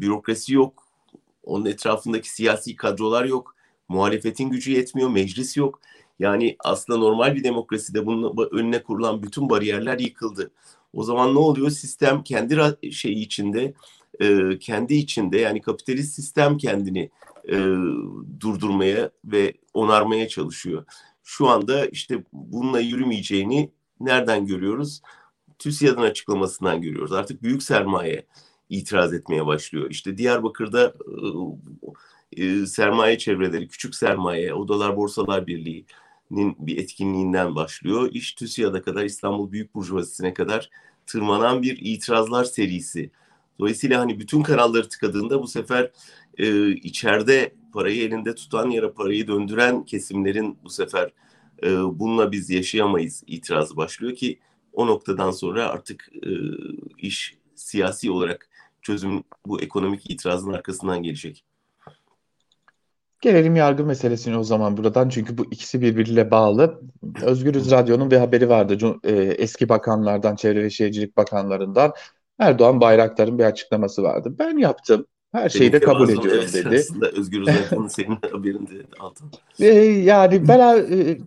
bürokrasi 0.00 0.54
yok, 0.54 0.86
onun 1.42 1.64
etrafındaki 1.64 2.30
siyasi 2.30 2.76
kadrolar 2.76 3.24
yok, 3.24 3.56
muhalefetin 3.88 4.50
gücü 4.50 4.72
yetmiyor, 4.72 5.10
meclis 5.10 5.56
yok. 5.56 5.80
Yani 6.18 6.56
aslında 6.58 6.98
normal 6.98 7.34
bir 7.34 7.44
demokraside 7.44 8.06
bunun 8.06 8.48
önüne 8.52 8.82
kurulan 8.82 9.22
bütün 9.22 9.50
bariyerler 9.50 9.98
yıkıldı. 9.98 10.50
O 10.92 11.04
zaman 11.04 11.34
ne 11.34 11.38
oluyor? 11.38 11.70
Sistem 11.70 12.22
kendi 12.22 12.56
şeyi 12.92 13.16
içinde, 13.16 13.74
e, 14.20 14.58
kendi 14.58 14.94
içinde 14.94 15.38
yani 15.38 15.60
kapitalist 15.60 16.14
sistem 16.14 16.58
kendini 16.58 17.10
e, 17.48 17.56
durdurmaya 18.40 19.10
ve 19.24 19.54
onarmaya 19.74 20.28
çalışıyor. 20.28 20.84
Şu 21.22 21.48
anda 21.48 21.86
işte 21.86 22.24
bununla 22.32 22.80
yürümeyeceğini 22.80 23.70
nereden 24.00 24.46
görüyoruz? 24.46 25.02
TÜSİAD'ın 25.58 26.02
açıklamasından 26.02 26.82
görüyoruz. 26.82 27.12
Artık 27.12 27.42
büyük 27.42 27.62
sermaye 27.62 28.26
itiraz 28.68 29.12
etmeye 29.12 29.46
başlıyor. 29.46 29.90
İşte 29.90 30.18
Diyarbakır'da 30.18 30.86
e, 30.86 31.26
sermaye 32.66 33.18
çevreleri, 33.18 33.68
küçük 33.68 33.94
sermaye, 33.94 34.54
Odalar 34.54 34.96
Borsalar 34.96 35.46
Birliği'nin 35.46 36.56
bir 36.58 36.78
etkinliğinden 36.78 37.54
başlıyor. 37.54 38.10
İş 38.12 38.32
TÜSİAD'a 38.32 38.82
kadar, 38.82 39.04
İstanbul 39.04 39.52
Büyük 39.52 39.74
Burjuvazisi'ne 39.74 40.34
kadar 40.34 40.70
tırmanan 41.06 41.62
bir 41.62 41.78
itirazlar 41.80 42.44
serisi. 42.44 43.10
Dolayısıyla 43.58 44.00
hani 44.00 44.20
bütün 44.20 44.42
kanalları 44.42 44.88
tıkadığında 44.88 45.42
bu 45.42 45.48
sefer 45.48 45.90
e, 46.38 46.70
içeride 46.70 47.54
parayı 47.72 48.02
elinde 48.02 48.34
tutan 48.34 48.70
yara 48.70 48.94
parayı 48.94 49.28
döndüren 49.28 49.84
kesimlerin 49.84 50.58
bu 50.64 50.70
sefer 50.70 51.12
e, 51.62 51.68
bununla 51.98 52.32
biz 52.32 52.50
yaşayamayız 52.50 53.24
itirazı 53.26 53.76
başlıyor 53.76 54.14
ki 54.14 54.38
o 54.72 54.86
noktadan 54.86 55.30
sonra 55.30 55.68
artık 55.68 56.10
e, 56.22 56.30
iş 56.98 57.36
siyasi 57.54 58.10
olarak 58.10 58.48
çözüm 58.82 59.24
bu 59.46 59.60
ekonomik 59.60 60.10
itirazın 60.10 60.52
arkasından 60.52 61.02
gelecek. 61.02 61.44
Gelelim 63.22 63.56
yargı 63.56 63.84
meselesine 63.84 64.38
o 64.38 64.44
zaman 64.44 64.76
buradan 64.76 65.08
çünkü 65.08 65.38
bu 65.38 65.44
ikisi 65.44 65.80
birbiriyle 65.80 66.30
bağlı. 66.30 66.80
Özgürüz 67.22 67.70
Radyo'nun 67.70 68.10
bir 68.10 68.16
haberi 68.16 68.48
vardı 68.48 69.00
e, 69.04 69.12
eski 69.12 69.68
bakanlardan, 69.68 70.36
Çevre 70.36 70.62
ve 70.62 70.70
Şehircilik 70.70 71.16
Bakanlarından 71.16 71.92
Erdoğan 72.38 72.80
Bayraktar'ın 72.80 73.38
bir 73.38 73.44
açıklaması 73.44 74.02
vardı. 74.02 74.34
Ben 74.38 74.58
yaptım, 74.58 75.06
her 75.32 75.48
şeyi 75.48 75.72
de 75.72 75.80
kabul 75.80 76.08
ediyorum 76.08 76.40
evet, 76.42 76.54
dedi. 76.54 76.76
Aslında 76.76 77.08
Özgürüz 77.10 77.48
Radyo'nun 77.48 77.88
senin 77.88 78.18
haberinde 78.32 78.72
Altan. 79.00 79.30
E, 79.60 79.66
yani 79.82 80.48
ben 80.48 80.58
e, 80.58 81.18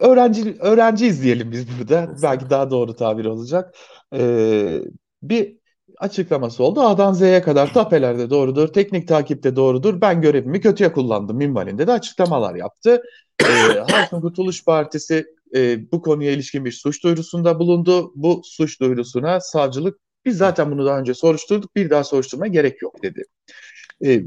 öğrenci 0.00 0.56
öğrenci 0.60 1.06
izleyelim 1.06 1.52
biz 1.52 1.66
burada. 1.78 2.16
Belki 2.22 2.50
daha 2.50 2.70
doğru 2.70 2.94
tabir 2.94 3.24
olacak. 3.24 3.74
E, 4.14 4.82
bir 5.22 5.56
açıklaması 5.98 6.64
oldu. 6.64 6.80
A'dan 6.80 7.12
Z'ye 7.12 7.42
kadar 7.42 7.72
tapelerde 7.72 8.30
doğrudur, 8.30 8.68
teknik 8.68 9.08
takipte 9.08 9.56
doğrudur. 9.56 10.00
Ben 10.00 10.20
görevimi 10.20 10.60
kötüye 10.60 10.92
kullandım 10.92 11.36
minvalinde 11.36 11.86
de 11.86 11.92
açıklamalar 11.92 12.54
yaptı. 12.54 13.02
Ee, 13.42 13.78
Halkın 13.90 14.20
Kurtuluş 14.20 14.64
Partisi 14.64 15.26
e, 15.54 15.92
bu 15.92 16.02
konuya 16.02 16.32
ilişkin 16.32 16.64
bir 16.64 16.72
suç 16.72 17.04
duyurusunda 17.04 17.58
bulundu. 17.58 18.12
Bu 18.14 18.40
suç 18.44 18.80
duyurusuna 18.80 19.40
savcılık 19.40 19.98
biz 20.24 20.36
zaten 20.36 20.70
bunu 20.72 20.86
daha 20.86 20.98
önce 20.98 21.14
soruşturduk 21.14 21.76
bir 21.76 21.90
daha 21.90 22.04
soruşturmaya 22.04 22.52
gerek 22.52 22.82
yok 22.82 23.02
dedi. 23.02 23.24
Ee, 24.04 24.22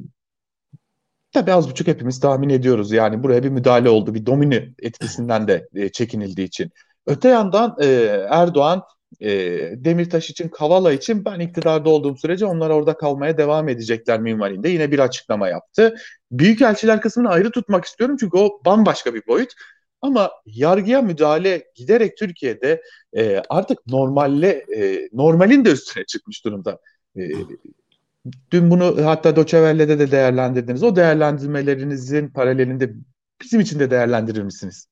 tabii 1.31 1.53
az 1.53 1.69
buçuk 1.69 1.87
hepimiz 1.87 2.19
tahmin 2.19 2.49
ediyoruz 2.49 2.91
yani 2.91 3.23
buraya 3.23 3.43
bir 3.43 3.49
müdahale 3.49 3.89
oldu 3.89 4.13
bir 4.13 4.25
domini 4.25 4.73
etkisinden 4.79 5.47
de 5.47 5.67
e, 5.75 5.89
çekinildiği 5.89 6.47
için. 6.47 6.71
Öte 7.05 7.29
yandan 7.29 7.77
e, 7.81 7.85
Erdoğan 8.29 8.83
e, 9.21 9.29
Demirtaş 9.75 10.29
için, 10.29 10.49
Kavala 10.49 10.93
için 10.93 11.25
ben 11.25 11.39
iktidarda 11.39 11.89
olduğum 11.89 12.17
sürece 12.17 12.45
onlar 12.45 12.69
orada 12.69 12.97
kalmaya 12.97 13.37
devam 13.37 13.69
edecekler 13.69 14.19
minvalinde 14.19 14.69
yine 14.69 14.91
bir 14.91 14.99
açıklama 14.99 15.47
yaptı. 15.47 15.95
Büyükelçiler 16.31 17.01
kısmını 17.01 17.29
ayrı 17.29 17.51
tutmak 17.51 17.85
istiyorum 17.85 18.17
çünkü 18.19 18.37
o 18.37 18.61
bambaşka 18.65 19.13
bir 19.13 19.27
boyut. 19.27 19.53
Ama 20.01 20.31
yargıya 20.45 21.01
müdahale 21.01 21.63
giderek 21.75 22.17
Türkiye'de 22.17 22.81
e, 23.13 23.41
artık 23.49 23.87
normalle 23.87 24.65
e, 24.75 25.09
normalin 25.13 25.65
de 25.65 25.71
üstüne 25.71 26.05
çıkmış 26.05 26.45
durumda. 26.45 26.79
E, 27.17 27.21
dün 28.51 28.71
bunu 28.71 29.05
hatta 29.05 29.35
Doçevelle'de 29.35 29.99
de 29.99 30.11
değerlendirdiniz. 30.11 30.83
O 30.83 30.95
değerlendirmelerinizin 30.95 32.27
paralelinde 32.27 32.93
bizim 33.41 33.59
için 33.59 33.79
de 33.79 33.91
değerlendirir 33.91 34.41
misiniz? 34.41 34.87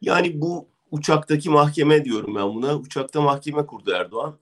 Yani 0.00 0.40
bu 0.40 0.71
uçaktaki 0.92 1.50
mahkeme 1.50 2.04
diyorum 2.04 2.34
ben 2.34 2.54
buna. 2.54 2.76
Uçakta 2.76 3.20
mahkeme 3.20 3.66
kurdu 3.66 3.90
Erdoğan. 3.90 4.38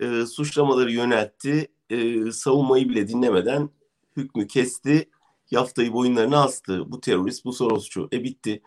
E, 0.00 0.26
suçlamaları 0.26 0.92
yöneltti. 0.92 1.68
E, 1.90 2.32
savunmayı 2.32 2.88
bile 2.88 3.08
dinlemeden 3.08 3.70
hükmü 4.16 4.46
kesti. 4.46 5.08
Yaftayı 5.50 5.92
boyunlarına 5.92 6.44
astı. 6.44 6.92
Bu 6.92 7.00
terörist, 7.00 7.44
bu 7.44 7.52
Sorosçu. 7.52 8.08
E 8.12 8.24
bitti. 8.24 8.62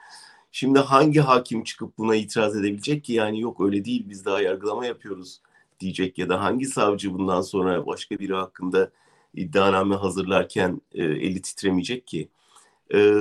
Şimdi 0.52 0.80
hangi 0.80 1.20
hakim 1.20 1.64
çıkıp 1.64 1.98
buna 1.98 2.16
itiraz 2.16 2.56
edebilecek 2.56 3.04
ki? 3.04 3.14
Yani 3.14 3.42
yok 3.42 3.62
öyle 3.62 3.86
değil 3.86 4.06
biz 4.10 4.26
daha 4.26 4.42
yargılama 4.42 4.86
yapıyoruz 4.86 5.42
diyecek 5.80 6.18
ya 6.18 6.30
da 6.30 6.42
hangi 6.44 6.66
savcı 6.66 7.14
bundan 7.14 7.42
sonra 7.42 7.86
başka 7.86 8.20
biri 8.20 8.34
hakkında 8.34 8.92
iddianame 9.34 9.96
hazırlarken 9.96 10.82
e, 10.92 11.04
eli 11.04 11.42
titremeyecek 11.42 12.08
ki? 12.08 12.30
E, 12.94 13.14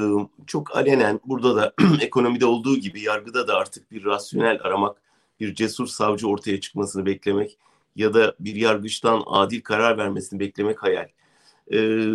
çok 0.47 0.77
alenen 0.77 1.21
burada 1.25 1.57
da 1.57 1.75
ekonomide 2.01 2.47
olduğu 2.47 2.77
gibi 2.77 3.01
yargıda 3.01 3.49
da 3.49 3.57
artık 3.57 3.91
bir 3.91 4.05
rasyonel 4.05 4.59
aramak, 4.63 5.03
bir 5.41 5.55
cesur 5.55 5.87
savcı 5.87 6.29
ortaya 6.29 6.61
çıkmasını 6.61 7.07
beklemek 7.07 7.59
ya 7.97 8.15
da 8.15 8.35
bir 8.41 8.57
yargıçtan 8.57 9.23
adil 9.27 9.61
karar 9.61 9.99
vermesini 9.99 10.41
beklemek 10.41 10.83
hayal. 10.83 11.09
E, 11.73 12.09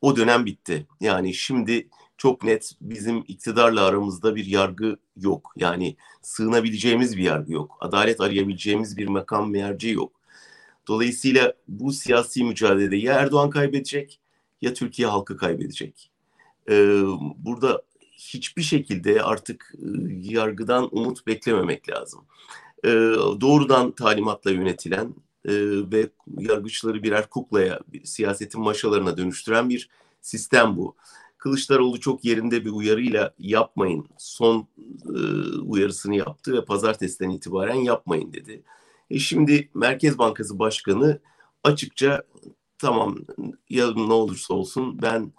o 0.00 0.16
dönem 0.16 0.46
bitti. 0.46 0.86
Yani 1.00 1.34
şimdi 1.34 1.88
çok 2.16 2.44
net 2.44 2.72
bizim 2.80 3.24
iktidarla 3.28 3.84
aramızda 3.84 4.36
bir 4.36 4.46
yargı 4.46 4.96
yok. 5.16 5.52
Yani 5.56 5.96
sığınabileceğimiz 6.22 7.16
bir 7.16 7.22
yargı 7.22 7.52
yok. 7.52 7.76
Adalet 7.80 8.20
arayabileceğimiz 8.20 8.96
bir 8.96 9.08
makam 9.08 9.50
merci 9.50 9.88
yok. 9.88 10.12
Dolayısıyla 10.88 11.54
bu 11.68 11.92
siyasi 11.92 12.44
mücadelede 12.44 12.96
ya 12.96 13.14
Erdoğan 13.14 13.50
kaybedecek 13.50 14.20
ya 14.62 14.74
Türkiye 14.74 15.08
halkı 15.08 15.36
kaybedecek 15.36 16.10
e, 16.70 17.02
burada 17.36 17.82
hiçbir 18.12 18.62
şekilde 18.62 19.22
artık 19.22 19.74
e, 19.74 19.86
yargıdan 20.10 20.88
umut 20.92 21.26
beklememek 21.26 21.88
lazım. 21.88 22.24
E, 22.84 22.90
doğrudan 23.40 23.92
talimatla 23.92 24.50
yönetilen 24.50 25.14
e, 25.44 25.52
ve 25.92 26.08
yargıçları 26.38 27.02
birer 27.02 27.30
kuklaya, 27.30 27.80
bir, 27.92 28.04
siyasetin 28.04 28.60
maşalarına 28.60 29.16
dönüştüren 29.16 29.68
bir 29.68 29.88
sistem 30.20 30.76
bu. 30.76 30.96
Kılıçdaroğlu 31.38 32.00
çok 32.00 32.24
yerinde 32.24 32.64
bir 32.64 32.70
uyarıyla 32.70 33.34
yapmayın. 33.38 34.06
Son 34.18 34.68
e, 35.04 35.18
uyarısını 35.58 36.16
yaptı 36.16 36.52
ve 36.52 36.64
pazartesiden 36.64 37.30
itibaren 37.30 37.74
yapmayın 37.74 38.32
dedi. 38.32 38.62
E 39.10 39.18
şimdi 39.18 39.70
Merkez 39.74 40.18
Bankası 40.18 40.58
Başkanı 40.58 41.20
açıkça 41.64 42.22
tamam 42.78 43.18
ya 43.70 43.92
ne 43.94 44.12
olursa 44.12 44.54
olsun 44.54 45.02
ben 45.02 45.32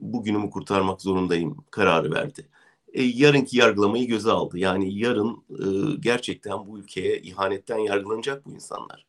bugünümü 0.00 0.50
kurtarmak 0.50 1.02
zorundayım 1.02 1.56
kararı 1.70 2.12
verdi. 2.12 2.48
E, 2.92 3.02
yarınki 3.02 3.58
yargılamayı 3.58 4.08
göze 4.08 4.30
aldı. 4.30 4.58
Yani 4.58 4.98
yarın 4.98 5.44
e, 5.50 5.96
gerçekten 6.00 6.66
bu 6.66 6.78
ülkeye 6.78 7.18
ihanetten 7.20 7.78
yargılanacak 7.78 8.46
bu 8.46 8.52
insanlar. 8.52 9.06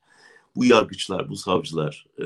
bu 0.56 0.66
yargıçlar, 0.66 1.30
bu 1.30 1.36
savcılar 1.36 2.06
e, 2.20 2.26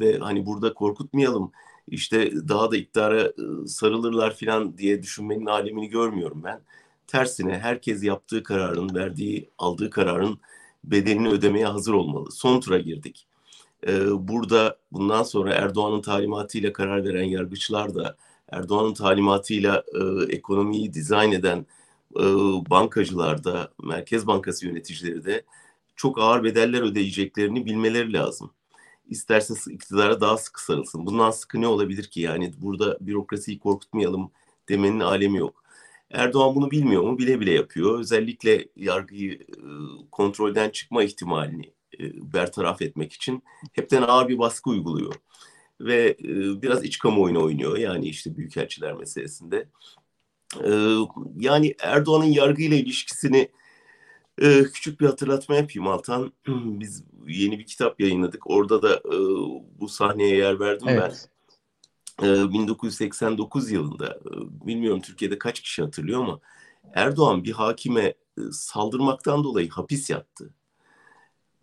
ve 0.00 0.18
hani 0.18 0.46
burada 0.46 0.74
korkutmayalım 0.74 1.52
işte 1.88 2.32
daha 2.48 2.70
da 2.70 2.76
iktidara 2.76 3.22
e, 3.22 3.66
sarılırlar 3.66 4.36
falan 4.36 4.78
diye 4.78 5.02
düşünmenin 5.02 5.46
alemini 5.46 5.88
görmüyorum 5.88 6.42
ben. 6.44 6.60
Tersine 7.06 7.58
herkes 7.58 8.04
yaptığı 8.04 8.42
kararın, 8.42 8.94
verdiği, 8.94 9.50
aldığı 9.58 9.90
kararın 9.90 10.38
bedelini 10.84 11.28
ödemeye 11.28 11.66
hazır 11.66 11.92
olmalı. 11.94 12.32
Son 12.32 12.60
tura 12.60 12.78
girdik. 12.78 13.26
Ee, 13.86 14.28
burada 14.28 14.78
bundan 14.92 15.22
sonra 15.22 15.54
Erdoğan'ın 15.54 16.02
talimatıyla 16.02 16.72
karar 16.72 17.04
veren 17.04 17.24
yargıçlar 17.24 17.94
da 17.94 18.16
Erdoğan'ın 18.48 18.94
talimatıyla 18.94 19.84
e, 19.94 20.32
ekonomiyi 20.34 20.94
dizayn 20.94 21.32
eden 21.32 21.66
e, 22.16 22.22
bankacılar 22.70 23.44
da, 23.44 23.72
Merkez 23.82 24.26
Bankası 24.26 24.66
yöneticileri 24.66 25.24
de 25.24 25.44
çok 25.96 26.18
ağır 26.18 26.44
bedeller 26.44 26.82
ödeyeceklerini 26.82 27.66
bilmeleri 27.66 28.12
lazım. 28.12 28.50
İsterse 29.08 29.54
iktidara 29.72 30.20
daha 30.20 30.36
sıkı 30.38 30.64
sarılsın. 30.64 31.06
Bundan 31.06 31.30
sıkı 31.30 31.60
ne 31.60 31.66
olabilir 31.66 32.04
ki? 32.04 32.20
Yani 32.20 32.52
burada 32.58 32.98
bürokrasiyi 33.00 33.58
korkutmayalım 33.58 34.30
demenin 34.68 35.00
alemi 35.00 35.38
yok. 35.38 35.64
Erdoğan 36.10 36.54
bunu 36.54 36.70
bilmiyor 36.70 37.02
mu? 37.02 37.18
Bile 37.18 37.40
bile 37.40 37.52
yapıyor. 37.52 38.00
Özellikle 38.00 38.68
yargıyı 38.76 39.32
e, 39.34 39.66
kontrolden 40.10 40.70
çıkma 40.70 41.02
ihtimalini 41.02 41.72
e, 42.00 42.32
bertaraf 42.32 42.82
etmek 42.82 43.12
için 43.12 43.42
hepten 43.72 44.02
ağır 44.02 44.28
bir 44.28 44.38
baskı 44.38 44.70
uyguluyor. 44.70 45.14
Ve 45.80 46.16
e, 46.24 46.62
biraz 46.62 46.84
iç 46.84 46.98
kamuoyuna 46.98 47.38
oynuyor. 47.38 47.76
Yani 47.76 48.08
işte 48.08 48.36
büyükelçiler 48.36 48.92
meselesinde. 48.92 49.68
Yani 51.36 51.74
Erdoğan'ın 51.80 52.24
yargıyla 52.24 52.76
ilişkisini 52.76 53.48
küçük 54.72 55.00
bir 55.00 55.06
hatırlatma 55.06 55.54
yapayım 55.54 55.88
Altan. 55.88 56.32
Biz 56.46 57.04
yeni 57.26 57.58
bir 57.58 57.66
kitap 57.66 58.00
yayınladık. 58.00 58.50
Orada 58.50 58.82
da 58.82 59.02
bu 59.80 59.88
sahneye 59.88 60.36
yer 60.36 60.60
verdim 60.60 60.88
evet. 60.88 61.28
ben. 62.22 62.52
1989 62.52 63.70
yılında 63.70 64.20
bilmiyorum 64.66 65.00
Türkiye'de 65.00 65.38
kaç 65.38 65.60
kişi 65.60 65.82
hatırlıyor 65.82 66.20
ama 66.20 66.40
Erdoğan 66.94 67.44
bir 67.44 67.52
hakime 67.52 68.14
saldırmaktan 68.52 69.44
dolayı 69.44 69.70
hapis 69.70 70.10
yattı. 70.10 70.54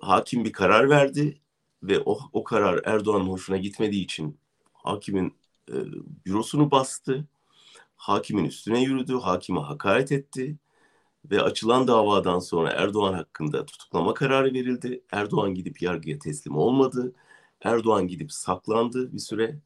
Hakim 0.08 0.46
bir 0.46 0.52
karar 0.52 0.90
verdi 0.90 1.42
ve 1.84 2.00
o, 2.06 2.20
o 2.34 2.44
karar 2.44 2.82
Erdoğan'ın 2.86 3.30
hoşuna 3.30 3.58
gitmediği 3.58 4.04
için 4.04 4.40
hakimin 4.74 5.38
e, 5.70 5.76
bürosunu 6.26 6.72
bastı. 6.72 7.28
Hakimin 7.98 8.46
üstüne 8.46 8.84
yürüdü, 8.84 9.16
hakime 9.16 9.60
hakaret 9.60 10.12
etti 10.12 10.58
ve 11.32 11.42
açılan 11.42 11.88
davadan 11.88 12.40
sonra 12.40 12.72
Erdoğan 12.72 13.14
hakkında 13.14 13.66
tutuklama 13.66 14.14
kararı 14.14 14.54
verildi. 14.54 15.04
Erdoğan 15.12 15.54
gidip 15.56 15.82
yargıya 15.82 16.20
teslim 16.20 16.58
olmadı. 16.58 17.14
Erdoğan 17.64 18.08
gidip 18.08 18.32
saklandı 18.34 19.14
bir 19.14 19.20
süre 19.20 19.60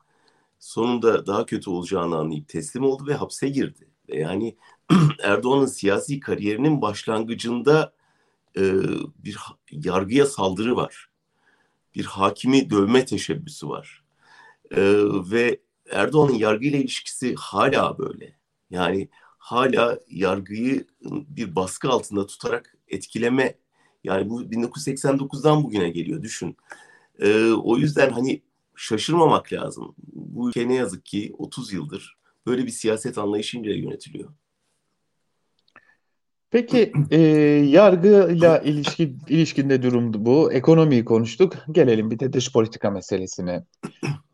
sonunda 0.60 1.28
daha 1.28 1.46
kötü 1.46 1.70
olacağını 1.70 2.18
anlayıp 2.18 2.50
teslim 2.50 2.84
oldu 2.84 3.08
ve 3.08 3.14
hapse 3.14 3.50
girdi. 3.50 3.92
Yani 4.08 4.58
Erdoğan'ın 5.24 5.66
siyasi 5.66 6.20
kariyerinin 6.20 6.82
başlangıcında 6.82 7.94
e, 8.58 8.74
bir 9.24 9.38
yargıya 9.72 10.26
saldırı 10.26 10.76
var. 10.76 11.10
Bir 11.96 12.06
hakimi 12.06 12.70
dövme 12.70 13.06
teşebbüsü 13.06 13.70
var. 13.70 14.04
E, 14.72 14.82
ve 15.32 15.60
Erdoğan'ın 15.92 16.34
yargıyla 16.34 16.80
ilişkisi 16.80 17.36
hala 17.36 17.98
böyle. 17.98 18.36
Yani 18.70 19.10
hala 19.38 20.00
yargıyı 20.10 20.88
bir 21.12 21.56
baskı 21.56 21.90
altında 21.90 22.26
tutarak 22.26 22.78
etkileme 22.88 23.56
yani 24.04 24.30
bu 24.30 24.42
1989'dan 24.42 25.64
bugüne 25.64 25.90
geliyor 25.90 26.22
düşün. 26.22 26.58
E, 27.20 27.52
o 27.52 27.78
yüzden 27.78 28.10
hani 28.10 28.42
şaşırmamak 28.76 29.54
lazım. 29.54 29.96
Bu 30.14 30.50
ülke 30.50 30.68
ne 30.68 30.74
yazık 30.74 31.06
ki 31.06 31.34
30 31.38 31.74
yıldır 31.74 32.20
böyle 32.46 32.66
bir 32.66 32.72
siyaset 32.72 33.18
anlayışıyla 33.18 33.74
yönetiliyor. 33.74 34.30
Peki 36.52 36.92
e, 37.12 37.20
yargıyla 37.70 38.60
ilişki 38.60 39.16
ilişkinde 39.30 39.84
durum 39.84 40.14
bu. 40.26 40.52
Ekonomiyi 40.54 41.06
konuştuk. 41.06 41.54
Gelelim 41.72 42.12
bir 42.12 42.20
de 42.20 42.34
dış 42.34 42.54
politika 42.54 42.90
meselesine. 42.92 43.64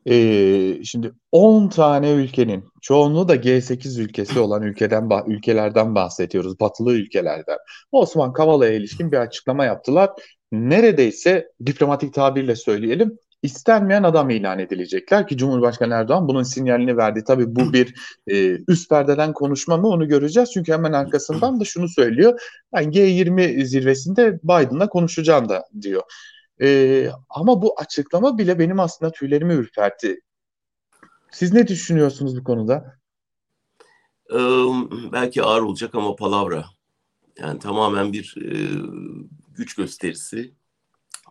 E, 0.09 0.83
şimdi 0.83 1.11
10 1.31 1.67
tane 1.69 2.11
ülkenin, 2.11 2.63
çoğunluğu 2.81 3.27
da 3.27 3.35
G8 3.35 4.01
ülkesi 4.01 4.39
olan 4.39 4.63
ülkeden 4.63 5.09
ülkelerden 5.27 5.95
bahsediyoruz. 5.95 6.59
Batılı 6.59 6.93
ülkelerden. 6.93 7.57
Osman 7.91 8.33
Kavala'ya 8.33 8.73
ilişkin 8.73 9.11
bir 9.11 9.17
açıklama 9.17 9.65
yaptılar. 9.65 10.09
Neredeyse 10.51 11.51
diplomatik 11.65 12.13
tabirle 12.13 12.55
söyleyelim 12.55 13.17
istenmeyen 13.45 14.03
adam 14.03 14.29
ilan 14.29 14.59
edilecekler 14.59 15.27
ki 15.27 15.37
Cumhurbaşkanı 15.37 15.93
Erdoğan 15.93 16.27
bunun 16.27 16.43
sinyalini 16.43 16.97
verdi. 16.97 17.23
Tabii 17.27 17.55
bu 17.55 17.73
bir 17.73 17.95
e, 18.27 18.57
üst 18.67 18.89
perdeden 18.89 19.33
konuşma 19.33 19.77
mı 19.77 19.87
onu 19.87 20.07
göreceğiz. 20.07 20.51
Çünkü 20.53 20.73
hemen 20.73 20.93
arkasından 20.93 21.59
da 21.59 21.65
şunu 21.65 21.89
söylüyor. 21.89 22.41
Ben 22.73 22.83
G20 22.83 23.65
zirvesinde 23.65 24.39
Biden'la 24.43 24.89
konuşacağım 24.89 25.49
da 25.49 25.65
diyor. 25.81 26.03
E, 26.61 27.09
ama 27.29 27.61
bu 27.61 27.75
açıklama 27.79 28.37
bile 28.37 28.59
benim 28.59 28.79
aslında 28.79 29.11
tüylerimi 29.11 29.53
ürpertti. 29.53 30.19
Siz 31.31 31.53
ne 31.53 31.67
düşünüyorsunuz 31.67 32.37
bu 32.37 32.43
konuda? 32.43 32.97
Ee, 34.31 34.37
belki 35.11 35.43
ağır 35.43 35.61
olacak 35.61 35.95
ama 35.95 36.15
palavra. 36.15 36.65
Yani 37.39 37.59
tamamen 37.59 38.13
bir 38.13 38.35
e, 38.41 38.51
güç 39.55 39.75
gösterisi. 39.75 40.53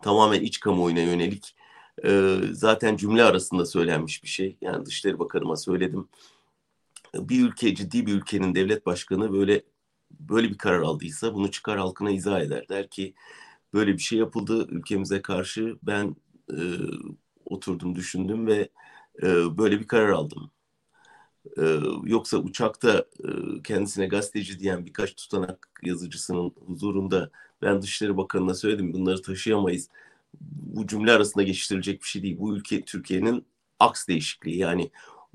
Tamamen 0.03 0.40
iç 0.40 0.61
kamuoyuna 0.61 1.00
yönelik 1.00 1.57
e, 2.04 2.38
zaten 2.52 2.96
cümle 2.96 3.24
arasında 3.24 3.66
söylenmiş 3.66 4.22
bir 4.22 4.28
şey. 4.28 4.57
Yani 4.61 4.87
Dışişleri 4.87 5.18
Bakanıma 5.18 5.57
söyledim. 5.57 6.09
Bir 7.14 7.44
ülke 7.48 7.74
ciddi 7.74 8.07
bir 8.07 8.14
ülkenin 8.14 8.54
devlet 8.54 8.87
başkanı 8.87 9.33
böyle 9.33 9.62
böyle 10.11 10.50
bir 10.50 10.59
karar 10.59 10.80
aldıysa 10.80 11.35
bunu 11.35 11.50
çıkar 11.50 11.78
halkına 11.78 12.11
izah 12.11 12.40
eder. 12.40 12.68
Der 12.68 12.88
ki 12.90 13.14
böyle 13.74 13.92
bir 13.92 13.98
şey 13.98 14.18
yapıldı 14.18 14.66
ülkemize 14.70 15.22
karşı 15.22 15.78
ben 15.83 16.16
e, 16.50 16.59
oturdum 17.46 17.94
düşündüm 17.96 18.46
ve 18.46 18.68
e, 19.22 19.59
böyle 19.59 19.80
bir 19.80 19.87
karar 19.87 20.09
aldım. 20.11 20.50
Ee, 21.59 21.78
yoksa 22.04 22.37
uçakta 22.38 23.04
e, 23.24 23.28
kendisine 23.64 24.07
gazeteci 24.07 24.59
diyen 24.59 24.87
birkaç 24.87 25.14
tutanak 25.14 25.68
yazıcısının 25.83 26.52
huzurunda 26.66 27.30
ben 27.62 27.83
Dışişleri 27.83 28.16
Bakanı'na 28.16 28.54
söyledim 28.54 28.92
bunları 28.92 29.22
taşıyamayız 29.22 29.88
bu 30.40 30.87
cümle 30.87 31.12
arasında 31.12 31.42
geçiştirilecek 31.42 32.03
bir 32.03 32.07
şey 32.07 32.23
değil. 32.23 32.37
Bu 32.38 32.57
ülke 32.57 32.85
Türkiye'nin 32.85 33.47
aks 33.81 34.09
değişikliği 34.09 34.59
yani 34.59 34.90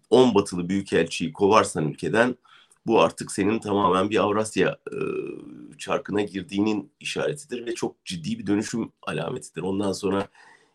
10 0.10 0.36
batılı 0.36 0.70
büyükelçiyi 0.70 1.34
kovarsan 1.34 1.88
ülkeden 1.88 2.36
bu 2.88 3.02
artık 3.02 3.32
senin 3.32 3.60
tamamen 3.60 4.10
bir 4.10 4.24
Avrasya 4.24 4.78
e, 4.92 4.98
çarkına 5.78 6.22
girdiğinin 6.22 6.92
işaretidir 7.00 7.66
ve 7.66 7.76
çok 7.76 8.06
ciddi 8.06 8.40
bir 8.40 8.48
dönüşüm 8.48 8.92
alametidir. 9.02 9.62
Ondan 9.62 9.92
sonra 9.92 10.28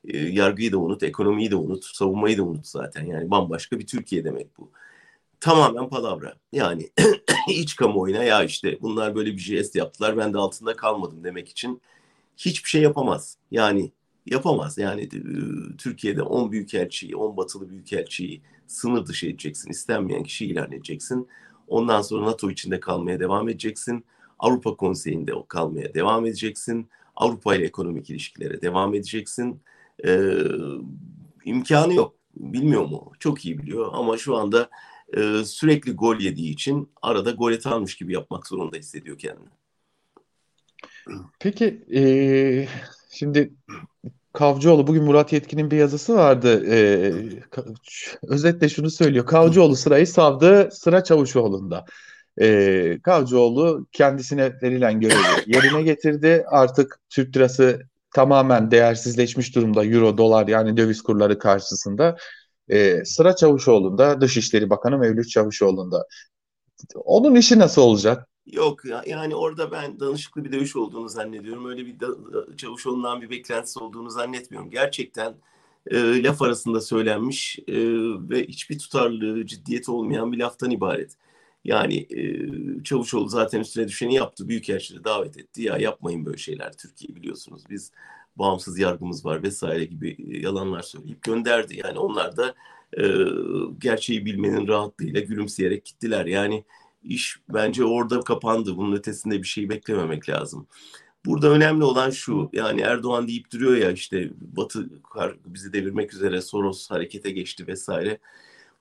e, 0.04 0.18
yargıyı 0.18 0.72
da 0.72 0.78
unut, 0.78 1.02
ekonomiyi 1.02 1.50
de 1.50 1.56
unut, 1.56 1.84
savunmayı 1.84 2.38
da 2.38 2.42
unut 2.42 2.66
zaten. 2.66 3.04
Yani 3.06 3.30
bambaşka 3.30 3.78
bir 3.78 3.86
Türkiye 3.86 4.24
demek 4.24 4.58
bu. 4.58 4.70
Tamamen 5.40 5.88
palavra. 5.88 6.34
Yani 6.52 6.90
iç 7.48 7.76
kamuoyuna 7.76 8.24
ya 8.24 8.44
işte 8.44 8.78
bunlar 8.80 9.14
böyle 9.14 9.32
bir 9.32 9.38
jest 9.38 9.76
yaptılar 9.76 10.16
ben 10.16 10.34
de 10.34 10.38
altında 10.38 10.76
kalmadım 10.76 11.24
demek 11.24 11.48
için 11.48 11.82
hiçbir 12.36 12.68
şey 12.68 12.82
yapamaz. 12.82 13.38
Yani 13.50 13.92
yapamaz. 14.26 14.78
Yani 14.78 15.08
Türkiye'de 15.78 16.22
10 16.22 16.52
büyükelçiyi, 16.52 17.16
10 17.16 17.36
batılı 17.36 17.70
büyükelçiyi 17.70 18.42
sınır 18.66 19.06
dışı 19.06 19.26
edeceksin. 19.26 19.70
İstenmeyen 19.70 20.22
kişi 20.22 20.46
ilan 20.46 20.72
edeceksin. 20.72 21.28
Ondan 21.68 22.02
sonra 22.02 22.26
NATO 22.26 22.50
içinde 22.50 22.80
kalmaya 22.80 23.20
devam 23.20 23.48
edeceksin. 23.48 24.04
Avrupa 24.38 24.76
Konseyi'nde 24.76 25.32
kalmaya 25.48 25.94
devam 25.94 26.26
edeceksin. 26.26 26.88
Avrupa 27.16 27.54
ile 27.54 27.64
ekonomik 27.64 28.10
ilişkilere 28.10 28.62
devam 28.62 28.94
edeceksin. 28.94 29.60
Ee, 30.04 30.30
imkanı 31.44 31.94
yok. 31.94 32.14
Bilmiyor 32.36 32.84
mu? 32.84 33.12
Çok 33.18 33.44
iyi 33.44 33.58
biliyor 33.58 33.90
ama 33.92 34.18
şu 34.18 34.36
anda 34.36 34.70
e, 35.16 35.44
sürekli 35.44 35.92
gol 35.92 36.20
yediği 36.20 36.52
için 36.52 36.90
arada 37.02 37.30
gol 37.30 37.52
almış 37.64 37.96
gibi 37.96 38.12
yapmak 38.12 38.46
zorunda 38.46 38.76
hissediyor 38.76 39.18
kendini. 39.18 39.48
Peki 41.40 41.84
e, 41.94 42.02
şimdi 43.14 43.54
Kavcıoğlu 44.32 44.86
bugün 44.86 45.04
Murat 45.04 45.32
Yetkin'in 45.32 45.70
bir 45.70 45.76
yazısı 45.76 46.14
vardı. 46.14 46.64
Ee, 46.66 47.12
özetle 48.28 48.68
şunu 48.68 48.90
söylüyor. 48.90 49.26
Kavcıoğlu 49.26 49.76
sırayı 49.76 50.06
savdı, 50.06 50.68
sıra 50.72 51.04
Çavuşoğlu'nda. 51.04 51.84
Ee, 52.40 52.98
Kavcıoğlu 53.02 53.86
kendisine 53.92 54.52
verilen 54.62 55.00
görevi 55.00 55.16
yerine 55.46 55.82
getirdi. 55.82 56.44
Artık 56.48 57.00
Türk 57.10 57.36
lirası 57.36 57.82
tamamen 58.14 58.70
değersizleşmiş 58.70 59.54
durumda. 59.54 59.84
Euro, 59.84 60.18
dolar 60.18 60.48
yani 60.48 60.76
döviz 60.76 61.02
kurları 61.02 61.38
karşısında. 61.38 62.16
Ee, 62.68 63.04
sıra 63.04 63.36
Çavuşoğlu'nda, 63.36 64.20
Dışişleri 64.20 64.70
Bakanı 64.70 64.98
Mevlüt 64.98 65.28
Çavuşoğlu'nda. 65.28 66.06
Onun 66.94 67.34
işi 67.34 67.58
nasıl 67.58 67.82
olacak? 67.82 68.28
Yok 68.46 68.84
ya, 68.84 69.02
yani 69.06 69.34
orada 69.34 69.72
ben 69.72 70.00
danışıklı 70.00 70.44
bir 70.44 70.52
dövüş 70.52 70.76
olduğunu 70.76 71.08
zannediyorum. 71.08 71.66
Öyle 71.66 71.86
bir 71.86 72.00
da, 72.00 72.06
Çavuşoğlu'ndan 72.56 73.22
bir 73.22 73.30
beklentisi 73.30 73.78
olduğunu 73.78 74.10
zannetmiyorum. 74.10 74.70
Gerçekten 74.70 75.34
e, 75.86 76.22
laf 76.22 76.42
arasında 76.42 76.80
söylenmiş 76.80 77.58
e, 77.68 77.74
ve 78.30 78.46
hiçbir 78.46 78.78
tutarlı, 78.78 79.46
ciddiyeti 79.46 79.90
olmayan 79.90 80.32
bir 80.32 80.38
laftan 80.38 80.70
ibaret. 80.70 81.16
Yani 81.64 81.96
e, 81.96 82.48
Çavuşoğlu 82.84 83.28
zaten 83.28 83.60
üstüne 83.60 83.88
düşeni 83.88 84.14
yaptı. 84.14 84.48
Büyükelçileri 84.48 85.04
davet 85.04 85.38
etti. 85.38 85.62
Ya 85.62 85.78
yapmayın 85.78 86.26
böyle 86.26 86.38
şeyler 86.38 86.72
Türkiye 86.76 87.16
biliyorsunuz. 87.16 87.62
Biz 87.70 87.92
bağımsız 88.36 88.78
yargımız 88.78 89.24
var 89.24 89.42
vesaire 89.42 89.84
gibi 89.84 90.16
yalanlar 90.42 90.82
söyleyip 90.82 91.22
gönderdi. 91.22 91.80
Yani 91.84 91.98
onlar 91.98 92.36
da 92.36 92.54
e, 92.98 93.02
gerçeği 93.78 94.26
bilmenin 94.26 94.68
rahatlığıyla 94.68 95.20
gülümseyerek 95.20 95.84
gittiler. 95.84 96.26
Yani 96.26 96.64
iş 97.04 97.36
bence 97.48 97.84
orada 97.84 98.20
kapandı. 98.20 98.76
Bunun 98.76 98.96
ötesinde 98.96 99.42
bir 99.42 99.46
şey 99.46 99.68
beklememek 99.68 100.28
lazım. 100.28 100.66
Burada 101.26 101.50
önemli 101.50 101.84
olan 101.84 102.10
şu 102.10 102.50
yani 102.52 102.80
Erdoğan 102.80 103.28
deyip 103.28 103.52
duruyor 103.52 103.76
ya 103.76 103.90
işte 103.92 104.30
Batı 104.40 104.90
bizi 105.46 105.72
devirmek 105.72 106.14
üzere 106.14 106.40
Soros 106.40 106.90
harekete 106.90 107.30
geçti 107.30 107.66
vesaire. 107.66 108.18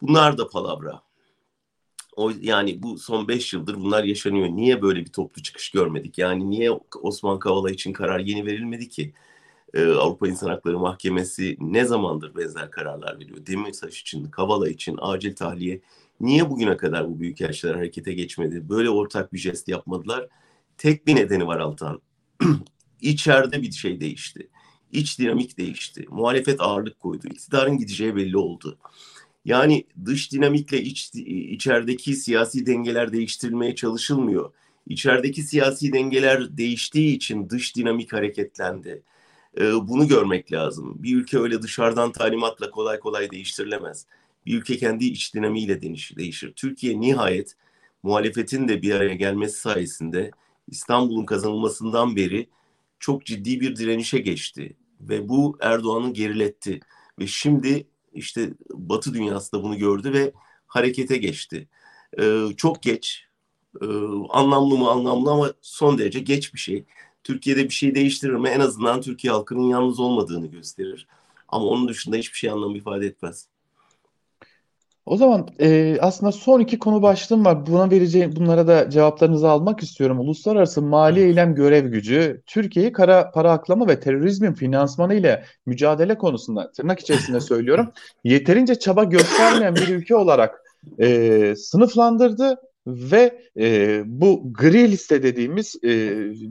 Bunlar 0.02 0.38
da 0.38 0.48
palavra. 0.48 1.02
O 2.16 2.32
yani 2.42 2.84
bu 2.84 2.98
son 2.98 3.28
beş 3.28 3.54
yıldır 3.54 3.76
bunlar 3.76 4.04
yaşanıyor. 4.04 4.48
Niye 4.48 4.82
böyle 4.82 5.00
bir 5.00 5.12
toplu 5.12 5.42
çıkış 5.42 5.72
görmedik? 5.72 6.18
Yani 6.18 6.50
niye 6.50 6.72
Osman 7.02 7.40
Kavala 7.40 7.72
için 7.72 7.94
karar 7.94 8.20
yeni 8.20 8.46
verilmedi 8.46 8.90
ki? 8.90 9.14
Ee, 9.74 9.86
Avrupa 9.86 10.28
İnsan 10.28 10.50
Hakları 10.50 10.80
Mahkemesi 10.80 11.58
ne 11.60 11.86
zamandır 11.86 12.36
benzer 12.36 12.72
kararlar 12.72 13.20
veriyor? 13.20 13.46
Demirtaş 13.46 14.02
için, 14.02 14.26
Kavala 14.26 14.70
için 14.70 14.98
acil 15.02 15.36
tahliye. 15.36 15.82
Niye 16.22 16.50
bugüne 16.50 16.78
kadar 16.78 17.10
bu 17.10 17.20
büyükelçiler 17.20 17.76
harekete 17.76 18.14
geçmedi? 18.14 18.70
Böyle 18.70 18.90
ortak 18.90 19.34
bir 19.34 19.38
jest 19.38 19.68
yapmadılar. 19.68 20.28
Tek 20.78 21.08
bir 21.08 21.16
nedeni 21.16 21.48
var 21.48 21.60
Altan. 21.60 22.02
İçeride 23.02 23.62
bir 23.62 23.72
şey 23.72 24.00
değişti. 24.00 24.50
İç 24.92 25.20
dinamik 25.20 25.58
değişti. 25.58 26.06
Muhalefet 26.10 26.62
ağırlık 26.62 27.00
koydu. 27.00 27.28
İktidarın 27.28 27.78
gideceği 27.78 28.16
belli 28.16 28.38
oldu. 28.38 28.78
Yani 29.46 29.86
dış 30.06 30.32
dinamikle 30.32 30.82
iç, 30.82 31.12
içerideki 31.16 32.16
siyasi 32.16 32.66
dengeler 32.66 33.14
değiştirilmeye 33.14 33.76
çalışılmıyor. 33.76 34.54
İçerideki 34.88 35.44
siyasi 35.44 35.94
dengeler 35.94 36.58
değiştiği 36.58 37.16
için 37.16 37.50
dış 37.50 37.76
dinamik 37.76 38.14
hareketlendi. 38.14 39.04
Ee, 39.60 39.74
bunu 39.74 40.08
görmek 40.08 40.52
lazım. 40.52 41.04
Bir 41.04 41.16
ülke 41.16 41.40
öyle 41.40 41.62
dışarıdan 41.62 42.12
talimatla 42.12 42.72
kolay 42.72 43.00
kolay 43.00 43.32
değiştirilemez. 43.32 44.06
Bir 44.46 44.58
ülke 44.58 44.78
kendi 44.78 45.06
iç 45.06 45.36
dinamiğiyle 45.36 45.82
değişir. 45.82 46.54
Türkiye 46.56 47.00
nihayet 47.00 47.56
muhalefetin 48.04 48.68
de 48.68 48.82
bir 48.82 48.92
araya 48.92 49.16
gelmesi 49.16 49.60
sayesinde 49.60 50.32
İstanbul'un 50.68 51.26
kazanılmasından 51.26 52.16
beri 52.16 52.50
çok 53.00 53.26
ciddi 53.26 53.62
bir 53.62 53.76
direnişe 53.76 54.20
geçti. 54.20 54.78
Ve 55.02 55.30
bu 55.30 55.58
Erdoğan'ı 55.62 56.14
geriletti. 56.14 56.80
Ve 57.20 57.28
şimdi 57.28 57.88
işte 58.14 58.50
Batı 58.74 59.14
dünyası 59.14 59.52
da 59.52 59.64
bunu 59.64 59.78
gördü 59.78 60.14
ve 60.14 60.34
harekete 60.68 61.18
geçti. 61.18 61.68
Ee, 62.20 62.46
çok 62.58 62.84
geç, 62.84 63.26
ee, 63.82 63.86
anlamlı 64.30 64.78
mı 64.78 64.90
anlamlı 64.90 65.32
ama 65.32 65.54
son 65.62 65.98
derece 65.98 66.20
geç 66.20 66.54
bir 66.54 66.60
şey. 66.60 66.86
Türkiye'de 67.24 67.64
bir 67.64 67.74
şey 67.74 67.96
değiştirir 67.96 68.34
mi? 68.34 68.50
En 68.50 68.60
azından 68.60 69.02
Türkiye 69.02 69.34
halkının 69.34 69.70
yalnız 69.70 70.00
olmadığını 70.00 70.48
gösterir. 70.48 71.08
Ama 71.48 71.66
onun 71.66 71.88
dışında 71.88 72.16
hiçbir 72.16 72.38
şey 72.38 72.50
anlam 72.50 72.76
ifade 72.76 73.06
etmez. 73.06 73.48
O 75.06 75.18
zaman 75.18 75.48
e, 75.60 75.98
aslında 76.02 76.32
son 76.32 76.60
iki 76.60 76.80
konu 76.80 77.02
başlığım 77.02 77.46
var. 77.46 77.66
Buna 77.66 77.92
vereceğim, 77.92 78.34
bunlara 78.36 78.68
da 78.68 78.90
cevaplarınızı 78.90 79.50
almak 79.50 79.84
istiyorum. 79.84 80.20
Uluslararası 80.20 80.82
mali 80.82 81.20
eylem 81.20 81.56
görev 81.56 81.88
gücü, 81.88 82.42
Türkiye'yi 82.46 82.92
kara 82.92 83.32
para 83.32 83.52
aklama 83.52 83.88
ve 83.88 84.00
terörizmin 84.00 84.54
finansmanı 84.54 85.14
ile 85.14 85.44
mücadele 85.66 86.18
konusunda 86.18 86.72
tırnak 86.72 87.00
içerisinde 87.00 87.40
söylüyorum. 87.40 87.92
Yeterince 88.24 88.76
çaba 88.76 89.04
göstermeyen 89.04 89.76
bir 89.76 89.88
ülke 89.88 90.16
olarak 90.16 90.62
e, 91.00 91.56
sınıflandırdı 91.58 92.58
ve 92.88 93.40
e, 93.60 94.02
bu 94.06 94.54
gri 94.54 94.92
liste 94.92 95.24
dediğimiz 95.24 95.76
e, 95.84 95.90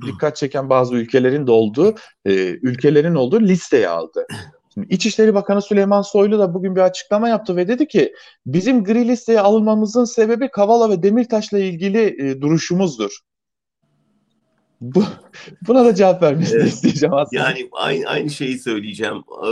dikkat 0.07 0.37
çeken 0.37 0.71
bazı 0.71 0.95
ülkelerin 0.95 1.47
de 1.47 1.51
olduğu 1.51 1.95
e, 2.25 2.33
ülkelerin 2.49 3.15
olduğu 3.15 3.41
listeye 3.41 3.89
aldı. 3.89 4.27
Şimdi 4.75 4.95
İçişleri 4.95 5.35
Bakanı 5.35 5.63
Süleyman 5.63 6.03
Soylu 6.03 6.39
da 6.39 6.55
bugün 6.55 6.77
bir 6.77 6.81
açıklama 6.81 7.29
yaptı 7.29 7.57
ve 7.57 7.69
dedi 7.69 7.89
ki 7.89 8.15
bizim 8.47 8.85
gri 8.85 9.09
listeye 9.09 9.41
alınmamızın 9.41 10.05
sebebi 10.05 10.49
Kavala 10.49 10.91
ve 10.91 11.03
Demirtaş'la 11.03 11.59
ilgili 11.59 12.29
e, 12.29 12.41
duruşumuzdur. 12.41 13.19
Bu, 14.81 15.05
buna 15.67 15.85
da 15.85 15.95
cevap 15.95 16.23
vermesini 16.23 16.61
evet. 16.61 16.73
isteyeceğim 16.73 17.15
aslında. 17.15 17.43
Yani 17.43 17.69
aynı, 17.73 18.07
aynı 18.07 18.31
şeyi 18.31 18.59
söyleyeceğim. 18.59 19.23
Ee, 19.47 19.51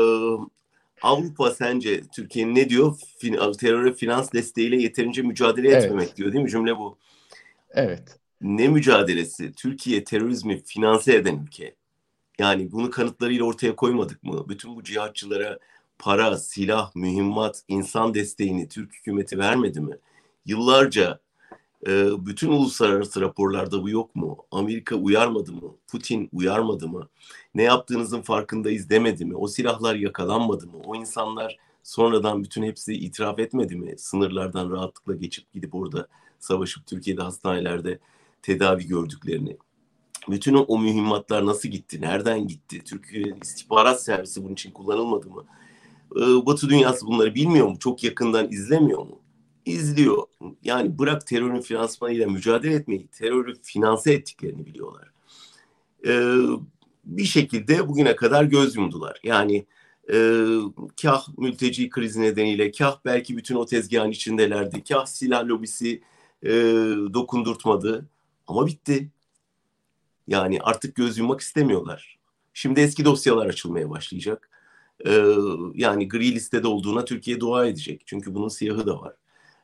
Avrupa 1.03 1.51
sence 1.51 2.01
Türkiye'nin 2.15 2.55
ne 2.55 2.69
diyor? 2.69 2.97
Fin, 3.19 3.53
teröre 3.53 3.93
finans 3.93 4.33
desteğiyle 4.33 4.77
yeterince 4.83 5.23
mücadele 5.23 5.69
etmemek 5.69 6.07
evet. 6.07 6.17
diyor 6.17 6.33
değil 6.33 6.45
mi? 6.45 6.51
Cümle 6.51 6.77
bu. 6.77 6.99
Evet. 7.71 8.19
Ne 8.41 8.69
mücadelesi? 8.69 9.53
Türkiye 9.53 10.05
terörizmi 10.05 10.63
finanse 10.65 11.15
eden 11.15 11.39
ülke. 11.47 11.75
Yani 12.41 12.73
bunu 12.73 12.91
kanıtlarıyla 12.91 13.45
ortaya 13.45 13.77
koymadık 13.77 14.23
mı? 14.23 14.49
Bütün 14.49 14.77
bu 14.77 14.85
cihatçılara 14.85 15.59
para, 15.99 16.37
silah, 16.37 16.95
mühimmat, 16.95 17.63
insan 17.69 18.15
desteğini 18.15 18.69
Türk 18.69 18.95
hükümeti 18.95 19.39
vermedi 19.39 19.81
mi? 19.81 19.99
Yıllarca 20.47 21.21
e, 21.87 22.07
bütün 22.27 22.49
uluslararası 22.49 23.21
raporlarda 23.21 23.83
bu 23.83 23.91
yok 23.91 24.17
mu? 24.17 24.37
Amerika 24.51 24.97
uyarmadı 24.97 25.53
mı? 25.53 25.77
Putin 25.89 26.29
uyarmadı 26.33 26.89
mı? 26.89 27.09
Ne 27.55 27.63
yaptığınızın 27.63 28.23
farkındayız 28.23 28.91
demedi 28.91 29.25
mi? 29.25 29.37
O 29.37 29.49
silahlar 29.49 29.95
yakalanmadı 29.95 30.67
mı? 30.67 30.79
O 30.85 30.95
insanlar 30.97 31.57
sonradan 31.83 32.45
bütün 32.45 32.63
hepsi 32.63 32.95
itiraf 32.95 33.39
etmedi 33.39 33.77
mi? 33.77 33.95
Sınırlardan 33.99 34.71
rahatlıkla 34.71 35.15
geçip 35.15 35.53
gidip 35.53 35.75
orada 35.75 36.09
savaşıp 36.39 36.87
Türkiye'de 36.87 37.23
hastanelerde 37.23 37.99
tedavi 38.43 38.87
gördüklerini. 38.87 39.57
Bütün 40.29 40.55
o, 40.55 40.79
mühimmatlar 40.79 41.47
nasıl 41.47 41.69
gitti? 41.69 42.01
Nereden 42.01 42.47
gitti? 42.47 42.85
Türkiye 42.85 43.35
istihbarat 43.43 44.03
servisi 44.03 44.45
bunun 44.45 44.53
için 44.53 44.71
kullanılmadı 44.71 45.31
mı? 45.31 45.45
Ee, 46.17 46.47
Batı 46.47 46.69
dünyası 46.69 47.07
bunları 47.07 47.35
bilmiyor 47.35 47.69
mu? 47.69 47.79
Çok 47.79 48.05
yakından 48.05 48.51
izlemiyor 48.53 48.99
mu? 48.99 49.19
İzliyor. 49.67 50.23
Yani 50.63 50.99
bırak 50.99 51.27
terörün 51.27 51.61
finansmanıyla 51.61 52.27
mücadele 52.27 52.75
etmeyi, 52.75 53.07
terörü 53.07 53.55
finanse 53.63 54.13
ettiklerini 54.13 54.67
biliyorlar. 54.67 55.11
Ee, 56.07 56.33
bir 57.05 57.25
şekilde 57.25 57.89
bugüne 57.89 58.17
kadar 58.17 58.45
göz 58.45 58.77
yumdular. 58.77 59.21
Yani 59.25 59.67
e, 60.13 60.47
kah 61.03 61.29
mülteci 61.39 61.91
krizi 61.91 62.21
nedeniyle, 62.21 62.71
kah 62.71 62.99
belki 63.05 63.37
bütün 63.37 63.55
o 63.55 63.67
tezgahın 63.67 64.11
içindelerdi, 64.11 64.85
kah 64.85 65.07
silah 65.07 65.45
lobisi 65.45 66.03
e, 66.43 66.51
dokundurtmadı. 67.15 68.09
Ama 68.47 68.67
bitti. 68.67 69.11
Yani 70.31 70.59
artık 70.61 70.95
göz 70.95 71.19
yummak 71.19 71.41
istemiyorlar. 71.41 72.19
Şimdi 72.55 72.81
eski 72.81 73.05
dosyalar 73.05 73.47
açılmaya 73.47 73.91
başlayacak. 73.91 74.51
Ee, 75.07 75.25
yani 75.75 76.09
gri 76.09 76.35
listede 76.35 76.67
olduğuna 76.69 77.05
Türkiye 77.05 77.41
dua 77.41 77.67
edecek. 77.67 78.03
Çünkü 78.07 78.35
bunun 78.35 78.49
siyahı 78.49 78.87
da 78.87 79.01
var. 79.01 79.15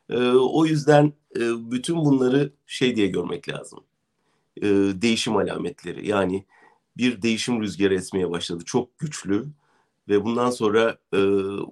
Ee, 0.09 0.17
o 0.31 0.65
yüzden 0.65 1.13
e, 1.35 1.71
bütün 1.71 1.97
bunları 1.97 2.53
şey 2.67 2.95
diye 2.95 3.07
görmek 3.07 3.49
lazım. 3.49 3.83
Ee, 4.57 4.67
değişim 5.01 5.37
alametleri. 5.37 6.07
Yani 6.07 6.45
bir 6.97 7.21
değişim 7.21 7.61
rüzgarı 7.61 7.95
esmeye 7.95 8.31
başladı. 8.31 8.63
Çok 8.65 8.99
güçlü. 8.99 9.45
Ve 10.09 10.23
bundan 10.25 10.49
sonra 10.49 10.97
e, 11.13 11.19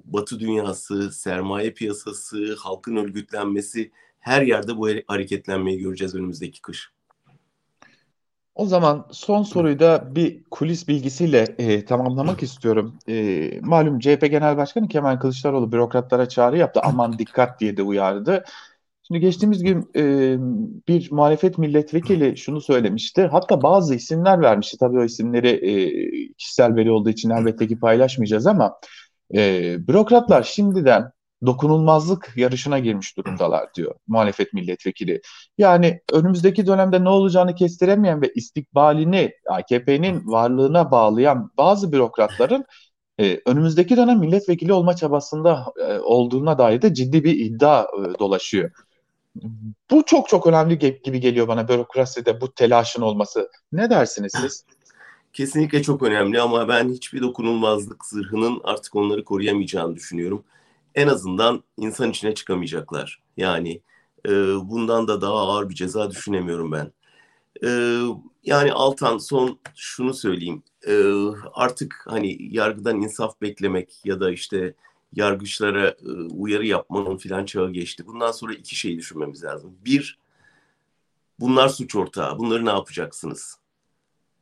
Batı 0.06 0.40
dünyası, 0.40 1.12
sermaye 1.12 1.72
piyasası, 1.72 2.56
halkın 2.60 2.96
örgütlenmesi 2.96 3.92
her 4.20 4.42
yerde 4.42 4.78
bu 4.78 4.90
hareketlenmeyi 5.08 5.80
göreceğiz 5.80 6.16
önümüzdeki 6.16 6.62
kış. 6.62 6.95
O 8.56 8.66
zaman 8.66 9.08
son 9.12 9.44
soruyu 9.44 9.80
da 9.80 10.16
bir 10.16 10.44
kulis 10.52 10.88
bilgisiyle 10.88 11.56
e, 11.58 11.86
tamamlamak 11.86 12.44
istiyorum. 12.44 13.00
E, 13.10 13.60
malum 13.62 14.00
CHP 14.00 14.28
Genel 14.32 14.58
Başkanı 14.58 14.88
Kemal 14.88 15.20
Kılıçdaroğlu 15.20 15.72
bürokratlara 15.72 16.30
çağrı 16.30 16.58
yaptı. 16.58 16.80
Aman 16.84 17.20
dikkat 17.20 17.60
diye 17.60 17.78
de 17.78 17.84
uyardı. 17.84 18.44
Şimdi 19.08 19.20
geçtiğimiz 19.20 19.64
gün 19.64 19.92
e, 19.96 20.36
bir 20.88 21.12
muhalefet 21.12 21.58
milletvekili 21.58 22.38
şunu 22.38 22.62
söylemişti. 22.62 23.28
Hatta 23.32 23.62
bazı 23.62 23.96
isimler 23.96 24.42
vermişti. 24.42 24.78
Tabii 24.78 25.00
o 25.00 25.04
isimleri 25.04 25.50
e, 25.50 26.34
kişisel 26.34 26.76
veri 26.76 26.92
olduğu 26.92 27.10
için 27.10 27.30
elbette 27.30 27.68
ki 27.68 27.80
paylaşmayacağız 27.80 28.48
ama 28.48 28.80
e, 29.36 29.76
bürokratlar 29.88 30.44
şimdiden 30.44 31.12
dokunulmazlık 31.46 32.34
yarışına 32.36 32.80
girmiş 32.80 33.18
durumdalar 33.18 33.74
diyor 33.74 33.96
muhalefet 34.08 34.54
milletvekili. 34.54 35.22
Yani 35.58 36.02
önümüzdeki 36.12 36.68
dönemde 36.68 37.04
ne 37.04 37.10
olacağını 37.10 37.56
kestiremeyen 37.56 38.22
ve 38.22 38.32
istikbalini 38.36 39.32
AKP'nin 39.50 40.28
varlığına 40.28 40.92
bağlayan 40.92 41.52
bazı 41.58 41.92
bürokratların 41.92 42.66
e, 43.20 43.42
önümüzdeki 43.46 43.98
dönem 43.98 44.20
milletvekili 44.20 44.74
olma 44.74 44.96
çabasında 44.96 45.74
e, 45.88 46.00
olduğuna 46.00 46.58
dair 46.58 46.82
de 46.82 46.94
ciddi 46.94 47.24
bir 47.24 47.40
iddia 47.40 47.84
e, 47.84 48.20
dolaşıyor. 48.20 48.72
Bu 49.92 50.04
çok 50.06 50.30
çok 50.30 50.48
önemli 50.48 50.80
gibi 51.04 51.20
geliyor 51.20 51.48
bana 51.48 51.68
bürokraside 51.68 52.42
bu 52.42 52.52
telaşın 52.52 53.02
olması. 53.02 53.50
Ne 53.72 53.90
dersiniz 53.90 54.34
siz? 54.42 54.66
Kesinlikle 55.34 55.84
çok 55.84 56.04
önemli 56.04 56.42
ama 56.42 56.68
ben 56.68 56.90
hiçbir 56.90 57.22
dokunulmazlık 57.22 58.06
zırhının 58.06 58.62
artık 58.64 58.96
onları 58.96 59.24
koruyamayacağını 59.24 59.96
düşünüyorum. 59.96 60.44
En 60.96 61.08
azından 61.08 61.64
insan 61.78 62.10
içine 62.10 62.36
çıkamayacaklar. 62.36 63.24
Yani 63.38 63.82
e, 64.28 64.32
bundan 64.70 65.08
da 65.08 65.22
daha 65.22 65.34
ağır 65.34 65.70
bir 65.70 65.76
ceza 65.76 66.12
düşünemiyorum 66.12 66.72
ben. 66.72 66.92
E, 67.64 68.00
yani 68.44 68.74
Altan 68.74 69.18
son 69.18 69.60
şunu 69.76 70.14
söyleyeyim. 70.14 70.64
E, 70.88 71.04
artık 71.54 72.02
hani 72.06 72.38
yargıdan 72.56 73.02
insaf 73.02 73.42
beklemek 73.42 74.02
ya 74.06 74.20
da 74.20 74.32
işte 74.32 74.74
yargıçlara 75.14 75.88
e, 75.90 76.12
uyarı 76.32 76.66
yapmanın 76.66 77.18
filan 77.18 77.46
çağı 77.46 77.72
geçti. 77.72 78.08
Bundan 78.08 78.32
sonra 78.32 78.54
iki 78.54 78.76
şey 78.76 78.98
düşünmemiz 78.98 79.44
lazım. 79.44 79.78
Bir, 79.86 80.20
bunlar 81.40 81.70
suç 81.70 81.96
ortağı. 81.96 82.40
Bunları 82.40 82.66
ne 82.66 82.70
yapacaksınız? 82.70 83.60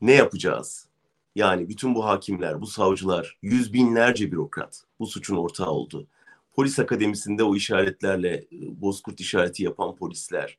Ne 0.01 0.13
yapacağız? 0.13 0.87
Yani 1.35 1.69
bütün 1.69 1.95
bu 1.95 2.05
hakimler, 2.05 2.61
bu 2.61 2.67
savcılar, 2.67 3.37
yüz 3.41 3.73
binlerce 3.73 4.31
bürokrat 4.31 4.83
bu 4.99 5.07
suçun 5.07 5.35
ortağı 5.35 5.69
oldu. 5.69 6.07
Polis 6.53 6.79
akademisinde 6.79 7.43
o 7.43 7.55
işaretlerle 7.55 8.45
bozkurt 8.51 9.19
işareti 9.19 9.63
yapan 9.63 9.95
polisler, 9.95 10.57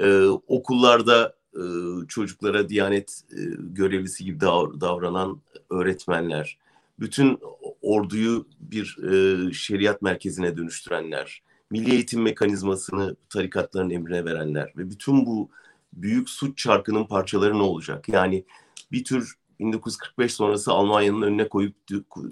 e, 0.00 0.24
okullarda 0.46 1.36
e, 1.54 1.62
çocuklara 2.08 2.68
diyanet 2.68 3.22
e, 3.32 3.40
görevlisi 3.58 4.24
gibi 4.24 4.38
dav- 4.38 4.80
davranan 4.80 5.40
öğretmenler, 5.70 6.58
bütün 7.00 7.38
orduyu 7.82 8.46
bir 8.60 8.98
e, 9.12 9.52
şeriat 9.52 10.02
merkezine 10.02 10.56
dönüştürenler, 10.56 11.42
milli 11.70 11.92
eğitim 11.92 12.22
mekanizmasını 12.22 13.16
tarikatların 13.30 13.90
emrine 13.90 14.24
verenler 14.24 14.72
ve 14.76 14.90
bütün 14.90 15.26
bu 15.26 15.50
büyük 15.92 16.28
suç 16.30 16.58
çarkının 16.58 17.04
parçaları 17.04 17.58
ne 17.58 17.62
olacak? 17.62 18.08
Yani 18.08 18.44
bir 18.92 19.04
tür 19.04 19.34
1945 19.60 20.34
sonrası 20.34 20.72
Almanya'nın 20.72 21.22
önüne 21.22 21.48
koyup 21.48 21.74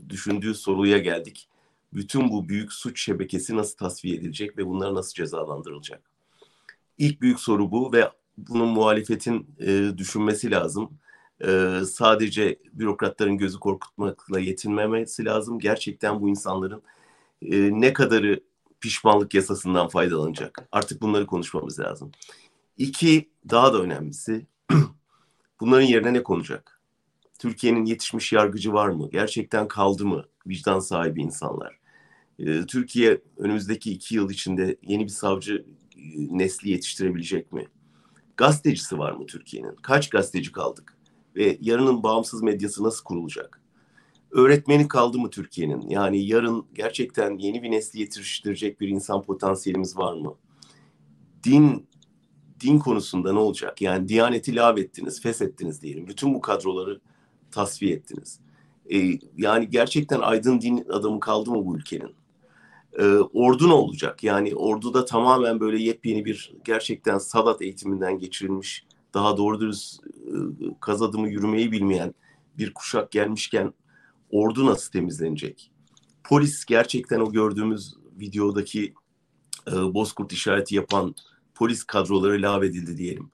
düşündüğü 0.08 0.54
soruya 0.54 0.98
geldik. 0.98 1.48
Bütün 1.94 2.30
bu 2.30 2.48
büyük 2.48 2.72
suç 2.72 3.00
şebekesi 3.04 3.56
nasıl 3.56 3.76
tasfiye 3.76 4.16
edilecek 4.16 4.58
ve 4.58 4.66
bunlar 4.66 4.94
nasıl 4.94 5.14
cezalandırılacak? 5.14 6.10
İlk 6.98 7.20
büyük 7.20 7.40
soru 7.40 7.70
bu 7.70 7.92
ve 7.92 8.10
bunun 8.38 8.68
muhalefetin 8.68 9.56
e, 9.60 9.98
düşünmesi 9.98 10.50
lazım. 10.50 10.90
E, 11.44 11.80
sadece 11.90 12.58
bürokratların 12.72 13.38
gözü 13.38 13.58
korkutmakla 13.58 14.40
yetinmemesi 14.40 15.24
lazım. 15.24 15.58
Gerçekten 15.58 16.20
bu 16.20 16.28
insanların 16.28 16.82
e, 17.42 17.80
ne 17.80 17.92
kadarı 17.92 18.40
pişmanlık 18.80 19.34
yasasından 19.34 19.88
faydalanacak? 19.88 20.68
Artık 20.72 21.02
bunları 21.02 21.26
konuşmamız 21.26 21.80
lazım. 21.80 22.12
İki, 22.78 23.30
daha 23.50 23.72
da 23.72 23.82
önemlisi 23.82 24.46
bunların 25.60 25.86
yerine 25.86 26.12
ne 26.12 26.22
konacak? 26.22 26.80
Türkiye'nin 27.38 27.84
yetişmiş 27.84 28.32
yargıcı 28.32 28.72
var 28.72 28.88
mı? 28.88 29.08
Gerçekten 29.12 29.68
kaldı 29.68 30.06
mı 30.06 30.24
vicdan 30.46 30.80
sahibi 30.80 31.22
insanlar? 31.22 31.83
Ee, 32.38 32.66
Türkiye 32.66 33.20
önümüzdeki 33.36 33.92
iki 33.92 34.14
yıl 34.14 34.30
içinde 34.30 34.76
yeni 34.82 35.04
bir 35.04 35.08
savcı 35.08 35.64
e, 35.96 36.02
nesli 36.38 36.70
yetiştirebilecek 36.70 37.52
mi? 37.52 37.68
Gazetecisi 38.36 38.98
var 38.98 39.12
mı 39.12 39.26
Türkiye'nin? 39.26 39.76
Kaç 39.82 40.10
gazeteci 40.10 40.52
kaldık? 40.52 40.96
Ve 41.36 41.58
yarının 41.60 42.02
bağımsız 42.02 42.42
medyası 42.42 42.82
nasıl 42.82 43.04
kurulacak? 43.04 43.60
Öğretmeni 44.30 44.88
kaldı 44.88 45.18
mı 45.18 45.30
Türkiye'nin? 45.30 45.88
Yani 45.88 46.26
yarın 46.26 46.66
gerçekten 46.74 47.38
yeni 47.38 47.62
bir 47.62 47.70
nesli 47.70 48.00
yetiştirecek 48.00 48.80
bir 48.80 48.88
insan 48.88 49.22
potansiyelimiz 49.22 49.96
var 49.96 50.14
mı? 50.14 50.34
Din 51.44 51.86
din 52.60 52.78
konusunda 52.78 53.32
ne 53.32 53.38
olacak? 53.38 53.82
Yani 53.82 54.08
Diyaneti 54.08 54.56
lağvettiniz, 54.56 55.20
feshettiniz 55.22 55.82
diyelim. 55.82 56.08
Bütün 56.08 56.34
bu 56.34 56.40
kadroları 56.40 57.00
tasfiye 57.50 57.94
ettiniz. 57.94 58.40
E, 58.92 59.18
yani 59.36 59.70
gerçekten 59.70 60.20
aydın 60.20 60.60
din 60.60 60.84
adamı 60.88 61.20
kaldı 61.20 61.50
mı 61.50 61.66
bu 61.66 61.76
ülkenin? 61.76 62.14
E, 62.98 63.04
ordu 63.16 63.68
ne 63.68 63.72
olacak? 63.72 64.24
Yani 64.24 64.54
orduda 64.54 65.04
tamamen 65.04 65.60
böyle 65.60 65.82
yepyeni 65.82 66.24
bir 66.24 66.54
gerçekten 66.64 67.18
Sadat 67.18 67.62
eğitiminden 67.62 68.18
geçirilmiş, 68.18 68.86
daha 69.14 69.36
doğru 69.36 69.60
dürüst 69.60 70.04
e, 70.06 70.32
kaz 70.80 71.02
adımı 71.02 71.28
yürümeyi 71.28 71.72
bilmeyen 71.72 72.14
bir 72.58 72.74
kuşak 72.74 73.10
gelmişken 73.10 73.72
ordu 74.30 74.66
nasıl 74.66 74.92
temizlenecek? 74.92 75.70
Polis 76.24 76.64
gerçekten 76.64 77.20
o 77.20 77.32
gördüğümüz 77.32 77.94
videodaki 78.20 78.94
e, 79.68 79.72
bozkurt 79.72 80.32
işareti 80.32 80.74
yapan 80.74 81.14
polis 81.54 81.84
kadroları 81.84 82.42
lağvedildi 82.42 82.96
diyelim 82.96 83.30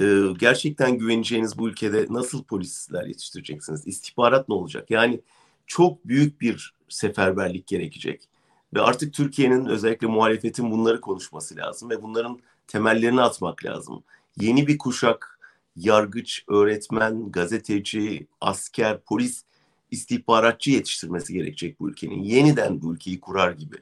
e, 0.00 0.32
gerçekten 0.38 0.98
güveneceğiniz 0.98 1.58
bu 1.58 1.68
ülkede 1.68 2.06
nasıl 2.10 2.44
polisler 2.44 3.06
yetiştireceksiniz? 3.06 3.86
İstihbarat 3.86 4.48
ne 4.48 4.54
olacak? 4.54 4.90
Yani 4.90 5.20
çok 5.66 6.08
büyük 6.08 6.40
bir 6.40 6.74
seferberlik 6.88 7.66
gerekecek. 7.66 8.28
Ve 8.74 8.80
artık 8.80 9.14
Türkiye'nin 9.14 9.66
özellikle 9.66 10.06
muhalefetin 10.06 10.70
bunları 10.70 11.00
konuşması 11.00 11.56
lazım 11.56 11.90
ve 11.90 12.02
bunların 12.02 12.40
temellerini 12.66 13.22
atmak 13.22 13.64
lazım. 13.64 14.04
Yeni 14.40 14.66
bir 14.66 14.78
kuşak 14.78 15.38
yargıç, 15.76 16.44
öğretmen, 16.48 17.32
gazeteci, 17.32 18.26
asker, 18.40 19.00
polis, 19.00 19.44
istihbaratçı 19.90 20.70
yetiştirmesi 20.70 21.32
gerekecek 21.32 21.80
bu 21.80 21.90
ülkenin. 21.90 22.22
Yeniden 22.22 22.82
bu 22.82 22.94
ülkeyi 22.94 23.20
kurar 23.20 23.52
gibi. 23.52 23.76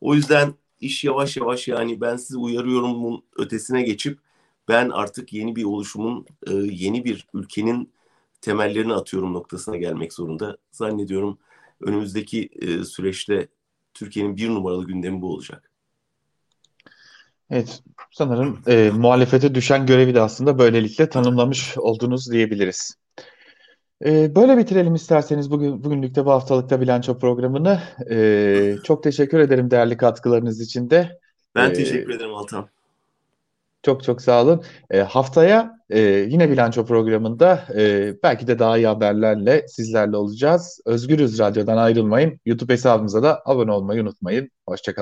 O 0.00 0.14
yüzden 0.14 0.54
iş 0.80 1.04
yavaş 1.04 1.36
yavaş 1.36 1.68
yani 1.68 2.00
ben 2.00 2.16
sizi 2.16 2.38
uyarıyorum 2.38 3.02
bunun 3.02 3.22
ötesine 3.36 3.82
geçip 3.82 4.18
ben 4.68 4.90
artık 4.90 5.32
yeni 5.32 5.56
bir 5.56 5.64
oluşumun, 5.64 6.26
e, 6.46 6.54
yeni 6.54 7.04
bir 7.04 7.26
ülkenin 7.34 7.92
temellerini 8.40 8.94
atıyorum 8.94 9.34
noktasına 9.34 9.76
gelmek 9.76 10.12
zorunda. 10.12 10.56
Zannediyorum 10.70 11.38
önümüzdeki 11.80 12.48
e, 12.60 12.84
süreçte 12.84 13.48
Türkiye'nin 13.94 14.36
bir 14.36 14.48
numaralı 14.48 14.86
gündemi 14.86 15.20
bu 15.20 15.34
olacak. 15.34 15.70
Evet, 17.50 17.82
sanırım 18.10 18.60
e, 18.66 18.90
muhalefete 18.90 19.54
düşen 19.54 19.86
görevi 19.86 20.14
de 20.14 20.20
aslında 20.20 20.58
böylelikle 20.58 21.08
tanımlamış 21.08 21.78
oldunuz 21.78 22.32
diyebiliriz. 22.32 22.96
E, 24.04 24.34
böyle 24.34 24.56
bitirelim 24.56 24.94
isterseniz 24.94 25.50
bugün 25.50 25.84
bugünlükte 25.84 26.24
bu 26.24 26.30
haftalıkta 26.30 26.80
bilanço 26.80 27.18
programını. 27.18 27.80
E, 28.10 28.76
çok 28.84 29.02
teşekkür 29.02 29.38
ederim 29.38 29.70
değerli 29.70 29.96
katkılarınız 29.96 30.60
için 30.60 30.90
de. 30.90 31.18
Ben 31.54 31.70
e, 31.70 31.72
teşekkür 31.72 32.14
ederim 32.14 32.34
Altan. 32.34 32.68
Çok 33.82 34.04
çok 34.04 34.22
sağ 34.22 34.42
olun. 34.42 34.62
E, 34.90 35.00
haftaya 35.00 35.72
e, 35.90 36.00
yine 36.00 36.50
bilanço 36.50 36.86
programında 36.86 37.64
e, 37.76 38.14
belki 38.22 38.46
de 38.46 38.58
daha 38.58 38.78
iyi 38.78 38.86
haberlerle 38.86 39.68
sizlerle 39.68 40.16
olacağız. 40.16 40.80
Özgürüz 40.86 41.38
Radyo'dan 41.38 41.76
ayrılmayın. 41.76 42.40
YouTube 42.44 42.72
hesabımıza 42.72 43.22
da 43.22 43.42
abone 43.44 43.72
olmayı 43.72 44.02
unutmayın. 44.02 44.50
Hoşçakalın. 44.68 44.98